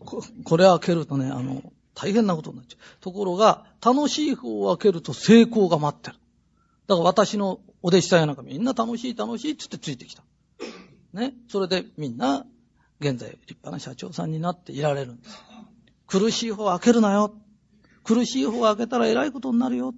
[0.00, 3.00] ここれ開けるとね、あの、大変なことになっちゃう。
[3.00, 6.16] ところが、楽しい方を開けると成功が待ってる。
[6.88, 10.24] だから私のお弟子さんやなんかみんな楽しい楽しいって言ってついてきた。
[11.12, 11.34] ね？
[11.48, 12.44] それでみんな、
[12.98, 15.38] 現在立派な社長さんになっていられるんです。
[16.08, 17.32] 苦しい方開けるなよ。
[18.02, 19.94] 苦しい方開けたら偉いことになるよ。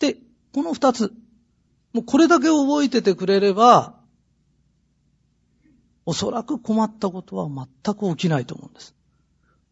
[0.00, 0.16] で、
[0.52, 1.12] この二つ。
[1.92, 4.00] もうこれだけ覚えててくれれば、
[6.04, 8.96] おそらく困ったことは全く起きないと思うんです。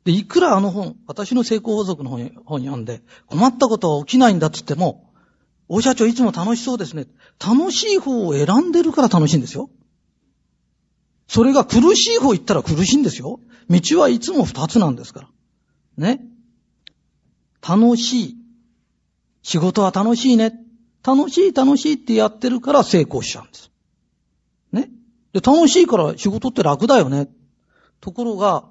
[0.04, 5.11] で、いくらあの本、私の成功法則の本本読んで、困ったことは起きないんだっつっても、
[5.74, 7.06] 大社長いつも楽しそうですね。
[7.40, 9.70] 楽しい方を選んでるから楽しいんですよ。
[11.28, 13.40] それが苦しい方行ったら苦しいんですよ。
[13.70, 15.28] 道はいつも二つなんですから。
[15.96, 16.20] ね。
[17.66, 18.36] 楽しい。
[19.42, 20.52] 仕事は楽しいね。
[21.02, 23.70] 楽しい楽しいってやってるから成功しちゃうんです。
[24.72, 24.90] ね。
[25.32, 27.30] で、楽しいから仕事って楽だよね。
[28.02, 28.68] ところが、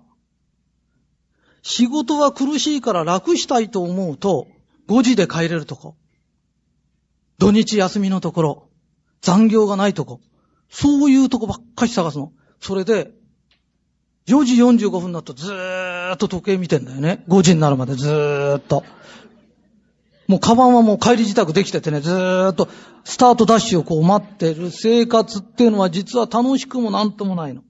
[1.64, 4.46] 仕事は苦しいから楽したいと思うと、
[4.88, 5.96] 5時で帰れるとこ。
[7.41, 8.69] 土日休みのところ。
[9.21, 10.21] 残業がないとこ。
[10.69, 12.34] そういうとこばっかり探すの。
[12.60, 13.10] それで、
[14.27, 17.23] 4時45分になるとずーっと時計見てんだよね。
[17.27, 18.84] 5時になるまでずーっと。
[20.27, 22.69] もうカバンはもう帰り自宅できててね、ずーっと
[23.06, 27.63] スタートダッシュをこう待ってる生活っていうのは実は楽しくもなんともないの。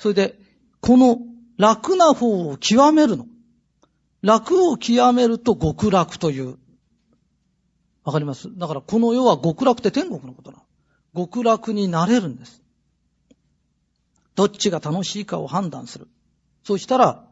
[0.00, 0.38] それで、
[0.80, 1.18] この
[1.58, 3.26] 楽な方を極めるの。
[4.22, 6.56] 楽を極めると極楽という。
[8.08, 8.48] わかります？
[8.56, 10.62] だからこの世は極楽って天国のことなの。
[11.14, 12.62] 極楽になれるんです。
[14.34, 16.08] どっちが楽しいかを判断する。
[16.64, 17.26] そしたら、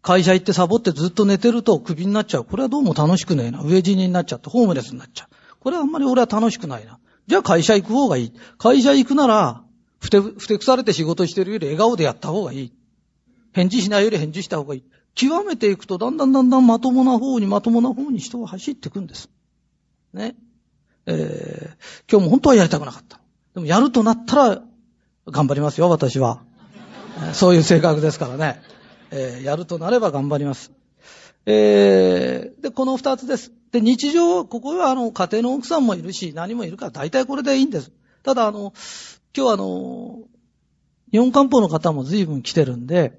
[0.00, 2.44] 会社行ってサボってずっと寝てるとクビになっちゃう。
[2.46, 3.60] これはどうも楽しくねえな。
[3.60, 5.34] 飢え死にになっちゃってホームレスになっちゃう。
[5.60, 6.98] これはあんまり俺は楽しくないな。
[7.26, 8.32] じゃあ会社行く方がいい。
[8.56, 9.64] 会社行くなら、
[9.98, 12.72] ふて、ふてくされて仕事してるより笑顔でやった方がいい。
[13.52, 14.84] 返事しないより返事した方がいい。
[15.16, 19.28] 極めていくと、だんだんだんだんまともな方にまともな方に人は走っていくんです。
[20.12, 20.36] ね。
[21.06, 23.18] えー、今日も本当はやりたくなかった。
[23.54, 24.62] でもやるとなったら、
[25.26, 26.42] 頑張りますよ、私は。
[27.32, 28.60] そういう性格ですからね。
[29.10, 30.70] えー、やるとなれば頑張ります。
[31.46, 33.52] えー、で、この二つです。
[33.72, 37.90] で、日常、ここはあの、家庭の奥さんもいるし、何もいるから大体これでいいんです。
[38.22, 38.74] ただあの、
[39.34, 40.18] 今日あの、
[41.10, 43.18] 日本漢方の方も随分来てるんで、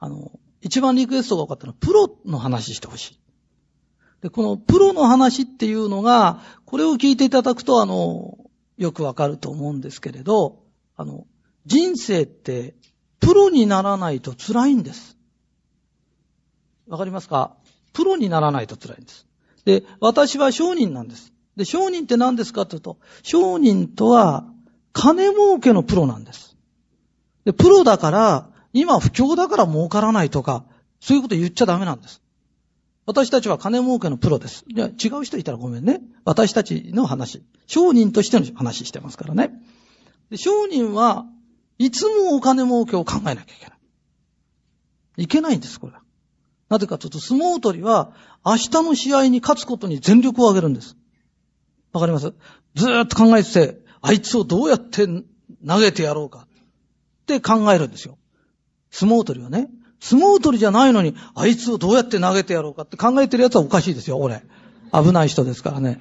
[0.00, 0.32] あの、
[0.66, 3.18] 一番リクエストが多かったのは、プロの話してほしい。
[4.20, 8.38] で、このプロの話っていうのが、これを聞いていただくと、あの、
[8.76, 10.62] よくわかると思うんですけれど、
[10.96, 11.26] あの、
[11.66, 12.74] 人生って
[13.20, 15.16] プロにならないと辛いんです。
[16.86, 17.56] わかりますか？
[17.92, 19.26] プロにならないと辛いんです。
[19.64, 21.32] で、私は商人なんです。
[21.56, 24.44] で、商人って何ですかというと、商人とは
[24.92, 26.56] 金儲けのプロなんです。
[27.44, 30.64] で、プロだから、今不況だから儲からないとか、
[31.00, 32.22] そういうこと言っちゃダメなんです。
[33.06, 34.64] 私たちは金儲けのプロです。
[34.68, 36.00] じゃ違う人いたらごめんね。
[36.24, 37.42] 私たちの話。
[37.66, 39.50] 商人としての話してますからね。
[40.30, 41.24] で商人は
[41.78, 45.24] いつもお金儲けを考えなきゃいけない。
[45.24, 46.02] いけないんです、これは。
[46.68, 48.12] なぜかというと、相撲取りは、
[48.44, 50.96] 明日の試合に勝つことに全力を挙げるんです。
[51.92, 52.34] わかります？
[52.74, 55.06] ずーっと考えてて、あいつをどうやって
[55.66, 56.48] 投げてやろうかっ
[57.26, 58.18] て考えるんですよ。
[58.90, 59.68] 相撲取りはね。
[60.00, 64.42] 相撲取りじゃないのに、あいつをどうやって投げてやろうかって考えてる奴はおかしいですよ、俺。
[64.92, 66.00] 危ない人ですからね。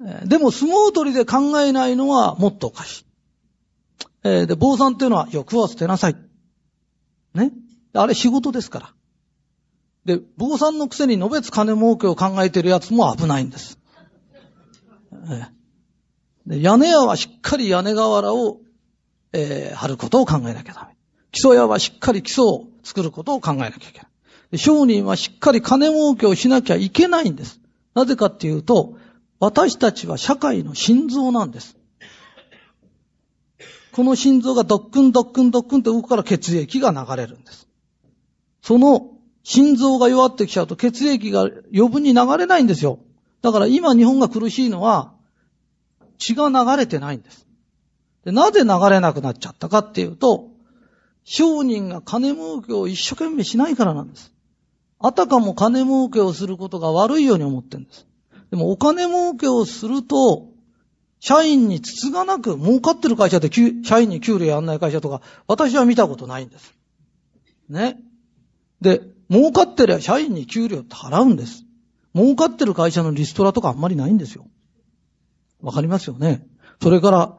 [0.26, 3.04] でも相撲取りで考えないのはもっとおかしい。
[4.24, 6.16] えー、で、坊さんっていうのは欲を捨てなさい。
[7.34, 7.52] ね。
[7.92, 8.94] あれ仕事ですから。
[10.04, 13.78] で、坊さんのくせにのべつ金儲けを考えてる奴も危ないんです。
[15.30, 15.46] え
[16.46, 18.58] で屋根屋はしっかり屋根瓦を、
[19.34, 20.96] えー、張ることを考えなきゃダメ。
[21.32, 24.06] 基礎屋はしっかり基礎を作ることを考えなきゃいけな
[24.52, 24.58] い。
[24.58, 27.60] 商人はしっかり金儲けをしなきゃいけないんです。
[27.94, 28.96] なぜかっていうと、
[29.40, 31.76] 私たちは社会の心臓なんです。
[33.90, 37.68] この心臓がドックンドックンドックンって動くから血液が流れるんです。
[38.62, 39.10] その
[39.42, 43.00] 心臓が弱ってきちゃうと血液が余分に流れないんですよ。
[43.42, 45.12] だから今日本が苦しいのは
[46.18, 47.46] 血が流れてないんです。
[48.24, 50.48] でなぜ流れなくなっちゃったかっていうと、
[51.24, 54.32] 商人が金儲けを一生懸命しないからなんです。
[54.98, 58.06] あたかも金儲けをすることが悪いように思ってるんです。
[58.50, 60.48] でもお金儲けをすると、
[61.20, 66.74] 社員につつがなく儲かってる会社で社員に給料やんない会社とか、私は見たことないんです。
[67.68, 67.98] ね。
[68.80, 69.00] で、
[69.30, 71.64] 儲かってりゃ社員に給料って払うんです。
[72.14, 74.46] 儲かってる会社のリストラとかあんまりないんですよ。
[75.62, 76.46] わかりますよね。
[76.82, 77.38] それから、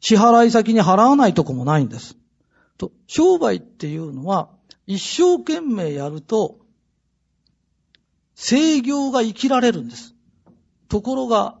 [0.00, 2.16] 支払い先に払わないとこもないんです。
[2.78, 4.48] と、商売っていうのは、
[4.86, 6.58] 一生懸命やると、
[8.34, 10.14] 制御が生きられるんです。
[10.88, 11.58] ところが、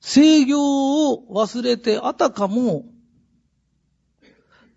[0.00, 2.86] 制御を忘れて、あたかも、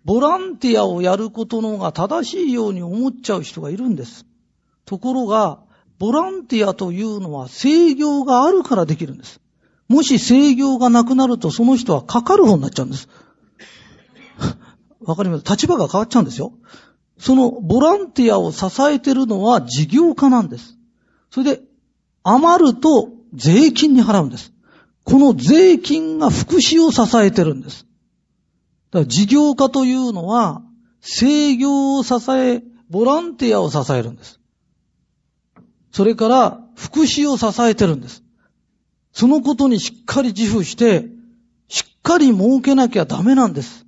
[0.04, 4.26] ボランティアをやることの方が正しいように思っちゃう人がいるんです。
[4.84, 5.60] ところが、
[5.98, 9.40] ボランティアというのは制御があるからできるんです。
[9.88, 13.08] もし制御がなくなるとその人はかかる方になっちゃうんです。
[15.00, 15.44] わかります？
[15.44, 16.52] 立場が変わっちゃうんですよ。
[17.18, 20.76] そのボランティアを支えてるのは事業家なんです。
[21.30, 21.62] それで
[22.24, 24.52] 余ると税金に払うんです。
[25.04, 27.86] この税金が福祉を支えてるんです。
[28.90, 30.62] だから事業家というのは
[31.00, 34.40] 制御を支え、ボランティアを支えるんです。
[35.92, 38.24] それから福祉を支えてるんです。
[39.16, 41.06] そのことにしっかり自負して、
[41.68, 43.86] しっかり儲けなきゃダメなんです。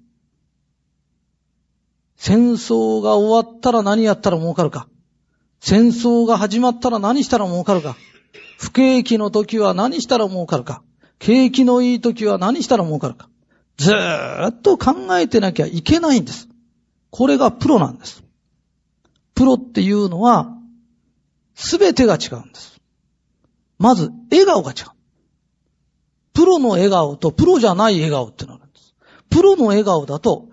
[2.17, 4.89] 戦争が終わったら何やったら儲かるか。
[5.61, 7.95] 戦争が始まったら何したら儲かるか。
[8.59, 10.83] 不景気の時は何したら儲かるか。
[11.19, 13.29] 景気のいい時は何したら儲かるか。
[13.77, 16.49] ずーっと考えてなきゃいけないんです。
[17.11, 18.25] これがプロなんです。
[19.35, 20.57] プロっていうのは、
[21.55, 22.81] すべてが違うんです。
[23.79, 24.98] まず、笑顔が違う。
[26.39, 28.95] プロの笑顔とプロじゃない笑顔ってのがあるんです。
[29.29, 30.47] プロの笑顔だと、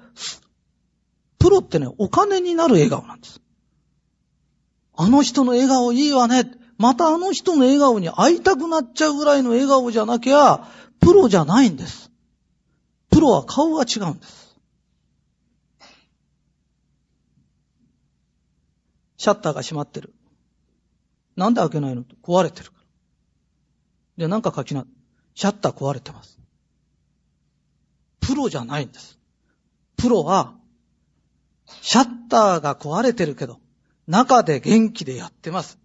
[1.38, 3.40] プロってね、お金になる笑顔なんです。
[4.96, 6.50] あの人の笑顔いいわね。
[6.80, 10.68] またあの人の笑顔に会いたくなっちゃうぐらいの笑顔じゃなきゃ、
[11.02, 12.10] プロじゃないんです。
[13.12, 14.58] プロは顔が違うんです。
[19.18, 20.16] シャッターが閉まってる。
[21.36, 22.06] なんで開けないの？
[22.24, 22.78] 壊れてるか
[24.18, 24.24] ら。
[24.24, 24.88] で、なんか書きな。
[25.36, 26.40] シャッター壊れてます。
[28.22, 29.20] プロじゃないんです。
[29.98, 30.56] プロは、
[31.82, 33.60] シャッターが壊れてるけど、
[34.08, 35.78] 中で元気でやってます。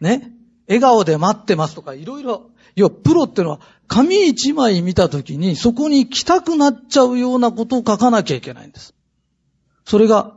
[0.00, 0.32] ね？
[0.68, 2.50] 笑顔で待ってますとか、いろいろ。
[2.74, 8.94] いや、プロってのは、紙一枚見たときに、そこに来たくなっちゃうようなことを書かなきゃいけないんです。
[9.84, 10.36] それが、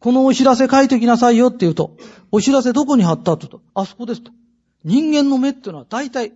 [0.00, 1.96] このお知らせ書いてきなさいよって言うと、
[2.30, 4.32] お知らせどこに貼ったって言うと、あそこですと。
[4.82, 6.32] 人間の目ってのは大体、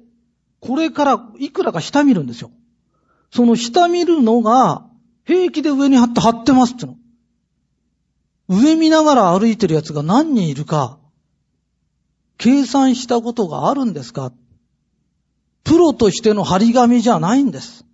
[0.60, 2.50] これからいくらか下見るんですよ。
[3.30, 4.86] その下見るのが、
[5.24, 6.96] 平気で上に貼って貼ってますっての。
[8.48, 10.98] 上見ながら歩いてる奴が何人いるか、
[12.38, 14.32] 計算したことがあるんですか
[15.64, 17.84] プロとしての張り紙じゃないんです。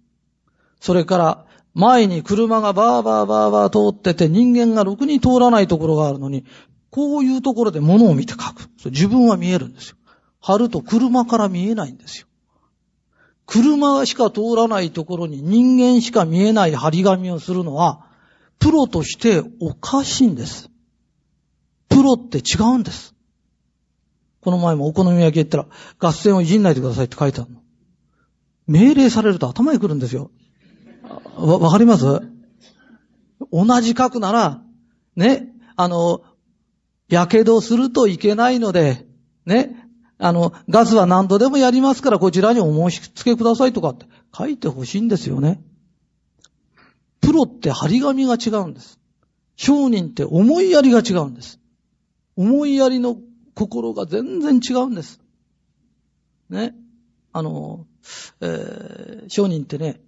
[0.81, 6.45] それから、前に車がバーバーバーバー通ってて人間がろくに通らないところがあるのに、
[6.91, 8.69] こういうところで物を見て書く。
[8.85, 9.97] 自分は見えるんですよ。
[10.41, 12.29] 貼ると車から見えないんですよ。
[13.47, 18.07] 車しか通らないところに人間しか見えない張り紙をするのは、
[18.59, 20.71] プロとしておかしいんです。
[21.89, 23.15] プロって違うんです。
[24.41, 25.67] この前もお好み焼き言ったら、
[25.99, 27.61] 合戦をいじんないでくださいって書いてあるの。
[28.67, 30.31] 命令されると頭に来るんですよ。
[31.37, 32.05] わ、わかります？
[33.53, 34.63] 同じ書くなら、
[35.17, 36.23] ね、あの、
[37.09, 39.07] やけどするといけないので、
[39.45, 39.84] ね、
[40.19, 44.07] あの、ガスは何度でもやりますからこちらにお申し付けくださいとかって
[44.37, 45.63] 書いてほしいんですよね。
[47.21, 49.01] プロって張り紙が違うんです。
[49.57, 51.61] 商人って思いやりが違うんです。
[52.37, 53.17] 思いやりの
[53.55, 55.21] 心が全然違うんです。
[56.51, 56.75] ね。
[57.33, 57.87] あの、
[58.41, 60.01] えー、商人ってね、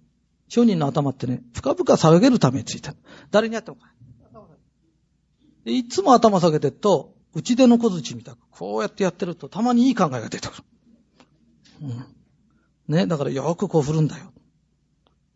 [0.47, 2.95] 商人の頭ってね、深々下げるためについてる。
[3.31, 3.91] 誰にやってもか
[5.65, 10.63] いつも頭下げてると、内出の小槌みたく、こうやってやってると、たまにいい考えが出てくる。
[11.83, 12.95] うん。
[12.95, 14.31] ね、だからよくこう振るんだよ。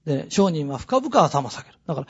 [0.06, 1.76] で、商人は深々頭下げる。
[1.86, 2.08] だから、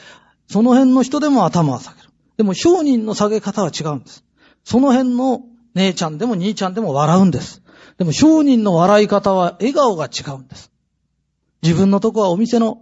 [0.47, 2.09] その辺の人でも頭を下げる。
[2.37, 4.23] でも商人の下げ方は違うんです。
[4.63, 5.41] その辺の
[5.73, 7.61] 姉ちゃんでも兄ちゃんでも笑うんです。
[7.97, 10.71] でも商人の笑い方は笑顔が違うんです。
[11.61, 12.81] 自分のとこはお店の、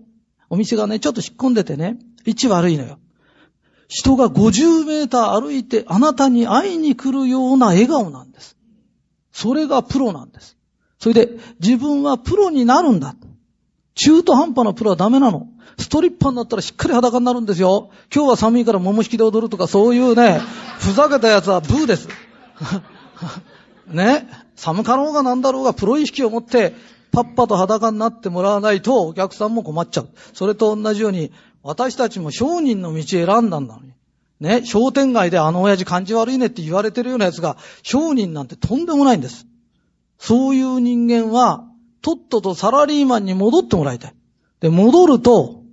[0.50, 3.00] お店がね、ちょっと引っ込んでてね、位置悪いのよ。
[3.90, 8.56] 人が50メーター歩いてあなたに会いに来るような笑顔なんです。
[9.34, 10.58] それがプロなんです。
[11.00, 13.16] それで自分はプロになるんだ。
[13.96, 15.48] 中途半端なプロはダメなの。
[15.80, 17.90] ストリッパーになったらしっかり裸になるんですよ。
[18.14, 20.40] 今日は寒いから桃引きで踊るとかそういうね、
[20.78, 22.08] ふざけたやつはブーです。
[23.88, 24.28] ね？
[24.56, 26.76] 寒かろうがなんだろうがプロ意識を持って
[27.12, 30.10] パッパと裸になってもらわないとお客さんも困っちゃう。
[30.34, 31.32] それと同じように
[31.64, 33.94] 私たちも商人の道選んだんだのに。
[34.40, 39.46] ね、商店街であの親父感じ悪いねって言われてるような奴が、商人なんてとんでもないんです。
[40.18, 41.66] そういう人間は、
[42.02, 44.16] とっととサラリーマンに戻ってもらいたい。
[44.62, 45.64] で、戻ると、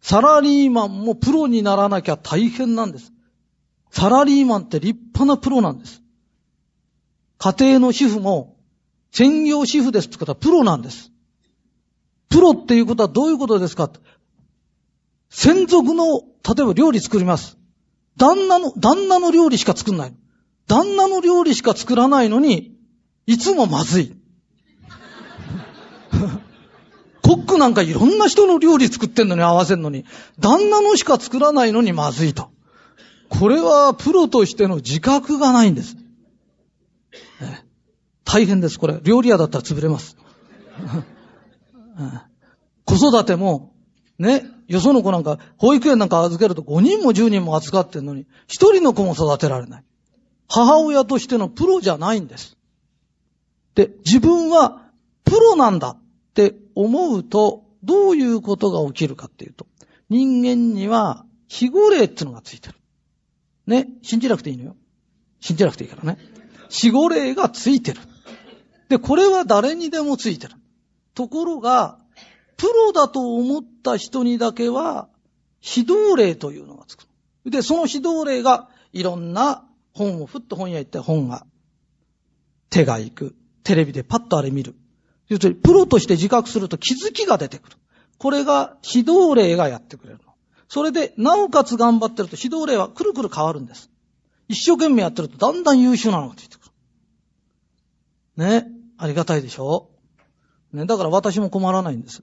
[0.00, 3.12] サラリーマンもプロにならなきゃ大変なんです。
[3.90, 6.02] サラリーマンって立派なプロなんです。
[7.38, 8.56] 家庭の主婦も、
[9.12, 11.12] 専業主婦ですってことはプロなんです。
[12.28, 13.90] プロっていうことはどういうことですか
[15.30, 17.56] 専属の、例えば料理作ります。
[18.16, 20.14] 旦那の、旦那の料理しか作んない。
[20.66, 22.76] 旦那の料理しか作らないのに、
[23.26, 24.16] いつもまずい。
[27.22, 30.04] コックなんかいろんな人の料理作ってんのに合わせんのに、
[30.38, 32.50] 旦那のしか作らないのにまずいと。
[33.28, 35.96] これはプロとしての自覚がないんです。
[37.40, 37.66] ね、
[38.24, 39.00] 大変です、これ。
[39.02, 40.16] 料理屋だったら潰れます。
[42.84, 43.74] 子育ても、
[44.18, 49.84] ね、よその子なんか、保育園なんか預けると5人も10人も扱ってんのに、1人の子も育てられない。
[50.48, 52.56] 母親としてのプロじゃないんです。
[53.74, 54.82] で、自分は
[55.24, 56.02] プロなんだっ
[56.34, 59.66] て思うと、どういうことが起きるかっていうと、
[60.10, 62.74] 人間には非語霊っていうのがついてる。
[63.66, 64.76] ね、信じなくていいのよ。
[65.40, 66.18] 信じなくていいからね。
[66.68, 68.00] 死語霊がついてる。
[68.88, 70.54] で、これは誰にでもついてる。
[71.14, 71.98] ところが、
[72.58, 75.08] プロだと思った人にだけは、
[75.62, 77.06] 指導霊というのがつく。
[77.46, 81.46] で、その指導霊が、いろんな本を、ふっと本屋行って本が、
[82.68, 83.36] 手が行く。
[83.62, 84.74] テレビでパッとあれ見る。
[85.28, 87.76] 要するに、プロとして自覚すると気づきが出てくる。
[88.18, 90.34] これが指導霊がやってくれるの。
[90.68, 93.88] それで、なおかつ頑張ってると指導霊はくるくる変わるんです。
[94.48, 96.72] 一生懸命やってるとだんだん優秀なのがついてくる。
[98.44, 98.66] ね。
[98.96, 99.90] ありがたいでしょ
[100.72, 100.86] ね。
[100.86, 102.22] だから私も困らないんです。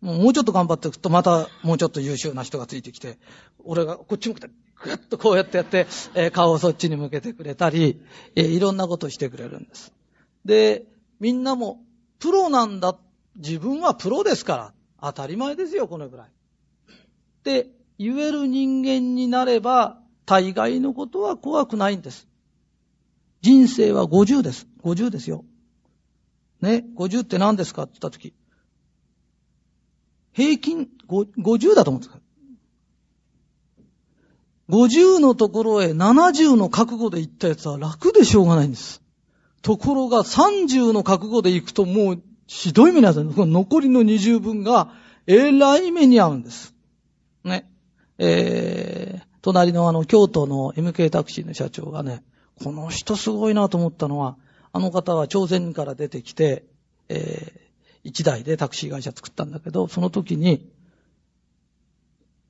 [0.00, 3.18] もうちょっと頑張っていくと、またもうちょっと優秀な人がついてきて、
[3.64, 4.50] 俺がこっち向けて、
[4.82, 8.00] ぐっとこうやってやって、えー、顔をそっちに向けてくれたり、
[8.34, 9.92] えー、いろんなことをしてくれるんです。
[10.44, 10.86] で、
[11.18, 11.82] みんなも、
[12.18, 12.96] プロなんだ。
[13.36, 14.72] 自分はプロですから。
[15.02, 16.26] 当たり前ですよ、このぐらい。
[16.28, 22.26] って言える人間になれば、大概のことは怖くないんです。
[23.42, 24.66] 人生は50です。
[24.82, 25.44] 50ですよ。
[26.60, 27.84] ね、50って何ですか？
[27.84, 28.34] って言ったとき、
[30.32, 32.20] 平均50だと思うんですか
[34.68, 39.02] ？50のところへ70の覚悟で行ったやつは楽でしょうがないんです。
[39.62, 43.34] ところが30の覚悟で行くともうひどい目に遭う。
[43.34, 44.92] この残りの20分が
[45.26, 46.74] えらい目に遭うんです。
[47.44, 47.70] ね。
[48.18, 52.22] えー、隣のあの京都の MK タクシーの社長がね、
[52.62, 54.36] この人すごいなと思ったのは、
[54.72, 56.64] あの方は朝鮮から出てきて、
[57.08, 60.70] えー、一台でタクシー会社作ったんだけど、その時に、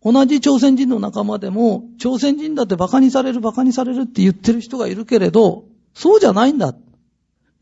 [0.03, 6.75] 同じ朝鮮人の仲間でも、朝鮮人だって馬鹿にされる馬鹿にされるって言ってる人がいるけれど、そうじゃないんだ。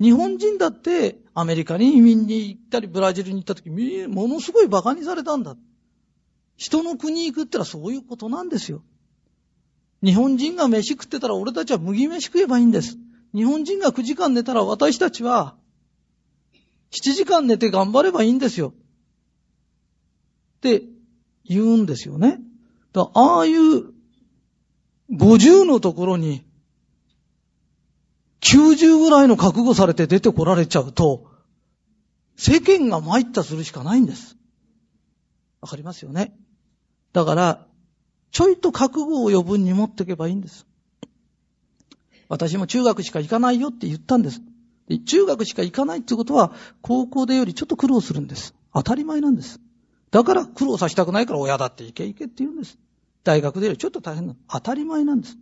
[0.01, 5.57] 日本人だってアメリカに移民に行ったりブラジルに行った時、ものすごい馬鹿にされたんだ。
[6.57, 8.83] 人の国に行くってのはそういうことなんですよ。
[10.03, 12.99] 日本人が飯食ってたら俺たちは麦飯食えばいいんです。
[13.35, 15.57] 日本人が9時間寝たら私たちは
[16.91, 18.73] 7時間寝て頑張ればいいんですよ。
[20.59, 20.83] って
[21.45, 22.41] 言うんですよね。
[22.93, 23.93] だああいう
[25.13, 26.45] 50のところに
[28.41, 31.27] 90ぐらいの覚悟されて出てこられちゃうと、
[32.37, 34.37] 世間が参ったするしかないんです。
[35.61, 36.37] わかりますよね。
[37.13, 37.67] だから、
[38.31, 40.67] ちょいと覚悟を余分に持っていけばいいんです。
[42.29, 44.41] 私も中学しか行かないよって言ったんです。
[45.05, 48.55] 中学しか行かないってことは、高校でよりちょっと苦労するんです。
[48.75, 49.61] 当たり前なんです。
[50.11, 52.79] だから苦労させたくないから親だって行け行けって言うんです。
[53.25, 54.39] 大学でよりちょっと大変なの。
[54.49, 55.37] 当たり前なんです。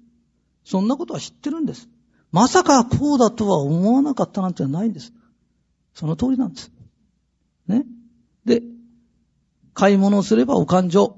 [0.64, 1.88] そんなことは知ってるんです。
[2.32, 5.12] まさかこうだとは思わなかったなんてないんです。
[5.94, 6.72] その通りなんです。
[7.68, 7.86] ね。
[8.44, 8.62] で、
[9.74, 11.16] 買い物をすればお勘定。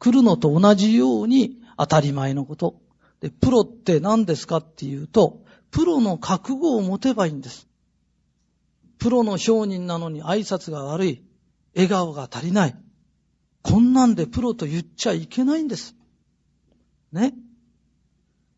[0.00, 2.80] 来るのと同じように当たり前のこと。
[3.20, 7.67] で、プロって何ですかっていうと、プロの覚悟を持てばいいんです。
[8.98, 11.22] プロの商人なのに挨拶が悪い。
[11.74, 12.76] 笑顔が足りない。
[13.62, 15.94] こんなんでプロと言っちゃいけないんです。
[17.12, 17.34] ね。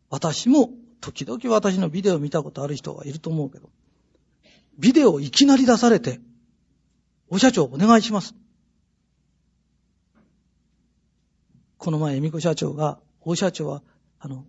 [0.09, 3.69] 私も、時々私のビデオを見たことある人がいると思うけど、
[4.77, 6.19] ビデオをいきなり出されて、
[7.29, 8.35] お社長お願いします。
[11.77, 13.81] この前、恵美子社長が、大社長は、
[14.19, 14.45] あの、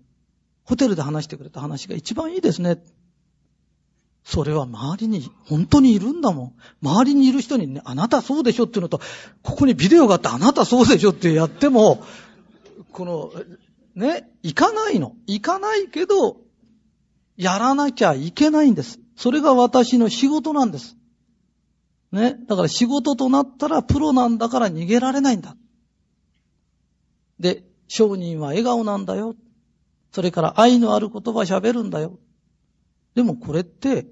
[0.64, 2.82] ホテルで話してくれた話が一番いいですね。
[4.24, 6.52] それは周りに本当にいるんだもん。
[6.82, 9.00] 周りにいる人にね、あなたそうでしょっていうのと、
[9.42, 12.04] ここにビデオがあってあなたそうでしょってやっても、
[12.92, 13.32] この、
[13.94, 15.16] ね、行かないの。
[15.26, 16.38] 行かないけど、
[17.36, 19.00] やらなきゃいけないんです。
[19.16, 20.96] それが私の仕事なんです。
[22.12, 22.36] ね。
[22.46, 25.56] だから仕事となったらプロなんだから逃げられないんだ。
[27.40, 29.34] で、商人は笑顔なんだよ。
[30.12, 32.18] それから愛のある言葉喋るんだよ。
[33.14, 34.06] でもこれって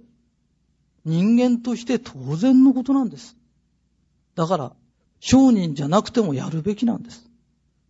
[1.04, 3.36] 人間として当然のことなんです。
[4.34, 4.72] だから
[5.20, 7.28] 商人じゃなくてもやるべきなんです。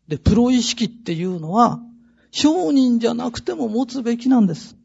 [0.08, 1.80] で、プロ意識っていうのは
[2.30, 4.76] 商人じゃなくても持つべきなんです。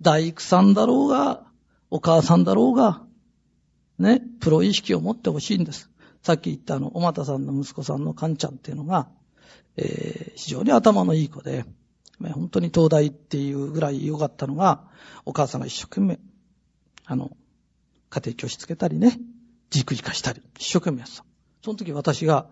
[0.00, 1.44] 大工さんだろうが、
[1.90, 3.02] お母さんだろうが、
[3.98, 5.90] ね、プロ意識を持ってほしいんです。
[6.22, 9.08] さっき言ったあの、おまたさんの息子さんのカンちゃんっていうのが、
[9.76, 11.64] えー、非常に頭のいい子で、
[12.20, 14.84] 本当に東大っていうぐらい良かったのが、
[15.24, 16.18] お母さんが一生懸命、
[17.04, 17.36] あの、
[18.10, 19.18] 家庭教師つけたりね、
[19.70, 21.24] 軸理化したり、一生懸命やってた。
[21.62, 22.46] その時私が、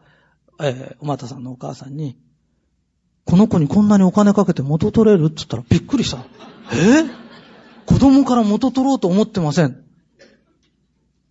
[0.61, 2.17] えー、おまたさんのお母さんに、
[3.25, 6.25] この子にこんなにお金かけて元取れるって言ったらびっくりした。
[6.73, 7.03] え？
[7.03, 7.11] ー、
[7.87, 9.85] 子供から元取ろうと思ってません。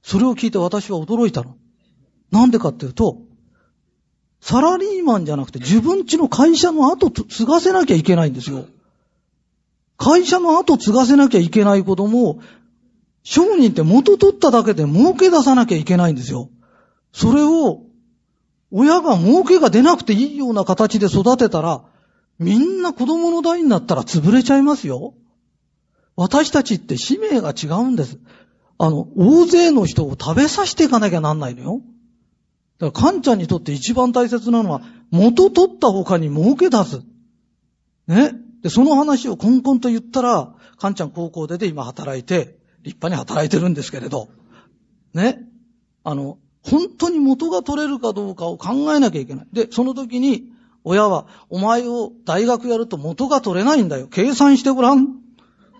[0.03, 1.55] それを聞いて私は驚いたの。
[2.31, 3.21] なんでかっていうと、
[4.47, 8.67] サラリーマンじゃなくて自分ちの会社の後継がせなきゃいけないんですよ。
[9.97, 12.39] 会社の後継がせなきゃいけない子供を、
[13.23, 16.51] 商人って元取っただけで儲け出さなきゃいけないんですよ。
[17.11, 17.81] それを、
[18.69, 21.81] 親が儲けが出なくていいような形で育てたら、
[22.37, 25.15] みんな子供の代になったら潰れちゃいますよ。
[26.15, 28.19] 私たちって使命が違うんです。
[28.77, 31.81] あの、大勢の人を食べさせていかなきゃなんないのよ。
[32.80, 37.01] だから、カンちゃんにとって一番大切なのは、元取った他に儲け出す。
[38.07, 38.34] ね？
[38.61, 44.30] で、その話をコンコンと言ったら、カンちゃん高校出て今働いて、立派に働いてるんですけれど、
[45.13, 45.39] ね？
[46.03, 49.47] あの、本当に元が取れるかどうかを考えなきゃいけない。
[49.53, 50.49] で、その時に、
[50.84, 54.07] 親は、お前を大学やると元が取れないんだよ。
[54.07, 55.19] 計算してごらん。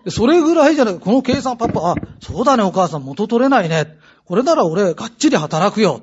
[0.08, 3.98] それぐらいじゃない、この計算パパ、あ、そうだねお母さん元取れないね。
[4.24, 6.02] これなら俺がっちり働くよ。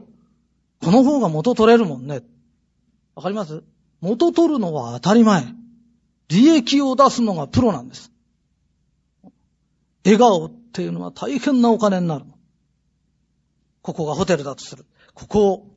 [0.84, 2.22] この方が元取れるもんね。
[3.16, 3.64] わかります？
[4.02, 5.46] 元取るのは当たり前。
[6.30, 8.12] 利益を出すのがプロなんです。
[10.04, 12.26] 笑顔っていうのは大変なお金になる。
[13.82, 14.86] ここがホテルだとする。
[15.14, 15.68] ここを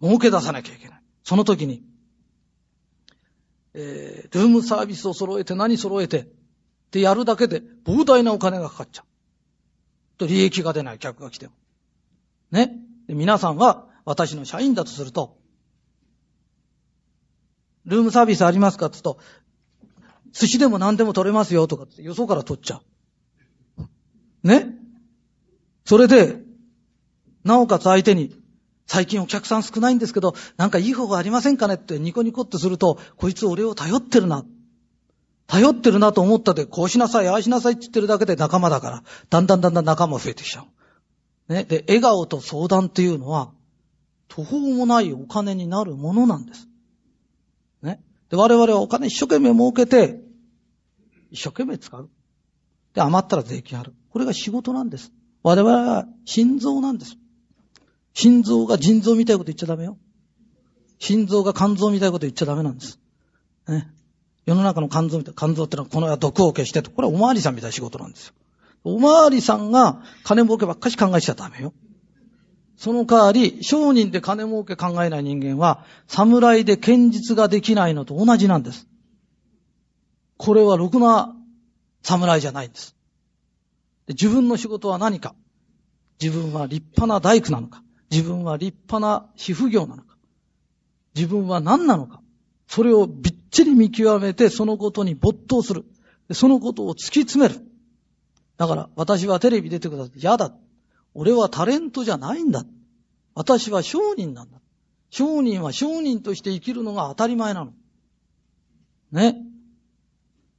[0.00, 1.00] 儲け出さなきゃいけない。
[1.24, 1.82] その時に、
[3.74, 6.26] えー、ルームサービスを揃えて何揃えてっ
[6.90, 10.18] てやるだけで膨大なお金がかかっちゃう。
[10.18, 11.52] と利益が出ない客が来ても。
[12.52, 12.76] ね？
[13.08, 15.36] 皆さんは私の社員だとすると、
[17.84, 18.86] ルームサービスありますか？
[18.86, 19.20] って言うと、
[20.32, 22.80] 寿司でも何でも取れますよとかってよそから取っちゃ
[23.78, 23.86] う。
[24.42, 24.68] ね？
[25.84, 26.40] それで、
[27.44, 28.34] なおかつ相手に、
[28.86, 34.44] 最近お客さん少ないんですけど、なんかいい方がありませんかねってニコニコってすると、こいつ俺を頼ってるな。
[35.46, 40.64] 頼ってるなと思ったで、こうしなさい、ああしなさいって言ってるだけで仲間だから、だんだんだんだん仲間増えてきちゃ
[41.48, 41.52] う。
[41.52, 41.64] ね？
[41.64, 43.52] で、笑顔と相談っていうのは、
[44.28, 46.68] 途方もないお金になるものなんです。
[47.82, 48.02] ね。
[48.30, 50.20] で、我々はお金一生懸命儲けて、
[51.30, 52.08] 一生懸命使う。
[52.94, 53.94] で、余ったら税金ある。
[54.10, 55.12] これが仕事なんです。
[55.42, 57.16] 我々は心臓なんです。
[58.14, 59.96] 心臓が腎臓みたいなこと言っちゃダメよ。
[60.98, 62.98] 心臓が肝臓みたいなこと言っちゃダメなんです。
[63.68, 63.88] ね。
[64.44, 68.34] 世の中の肝臓みたいな、肝臓ってのはこの毒を消してと、これはおまわりさんみたいな仕事なんですよ。
[68.84, 71.72] おまわりさんが金儲けばっかし考えちゃダメよ。
[72.78, 78.86] その代わり、商人で金儲け考えない人間は、侍で堅実ができないのと同じなんです。
[80.36, 81.34] これはろくな
[82.02, 82.94] 侍じゃないんです。
[84.08, 85.34] 自分の仕事は何か
[86.22, 90.16] 自分は立派な大工なのか自分は立派な主婦業なのか
[91.14, 92.22] 自分は何なのか
[92.68, 95.84] それをびっちり見極めて、そのことに没頭する。
[96.32, 97.60] そのことを突き詰める。
[98.58, 100.52] だから、私はテレビ出てくださって嫌だ。
[101.18, 102.64] 俺はタレントじゃないんだ。
[103.34, 104.60] 私は商人なんだ。
[105.10, 107.72] 商人は商人として生きるのが当たり前なの。
[109.10, 109.36] ね。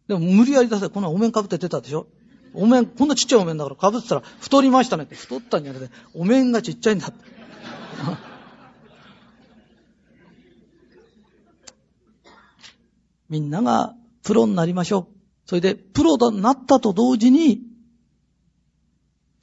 [0.10, 2.07] でも無理やり出せ、このお面かぶって出たでしょ
[2.53, 5.16] お面、こんなちっちゃいお面だからかぶってたら太りましたねって。
[5.16, 7.24] 太ったんじゃなくて、お面がちっちゃいんだって。
[13.30, 15.16] みんながプロになりましょう。
[15.45, 17.62] それで、プロになったと同時に、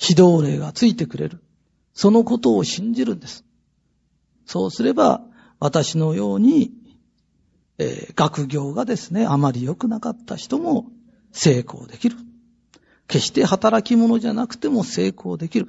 [0.00, 1.40] 指導霊がついてくれる。
[1.94, 3.44] そのことを信じるんです。
[4.44, 5.22] そうすれば、
[5.58, 6.72] 私のように、
[7.78, 10.86] えー、学業がですね、あまり良くなかった人も
[11.32, 12.16] 成功できる。
[13.08, 15.68] 決して働き者じゃなくても成功できる。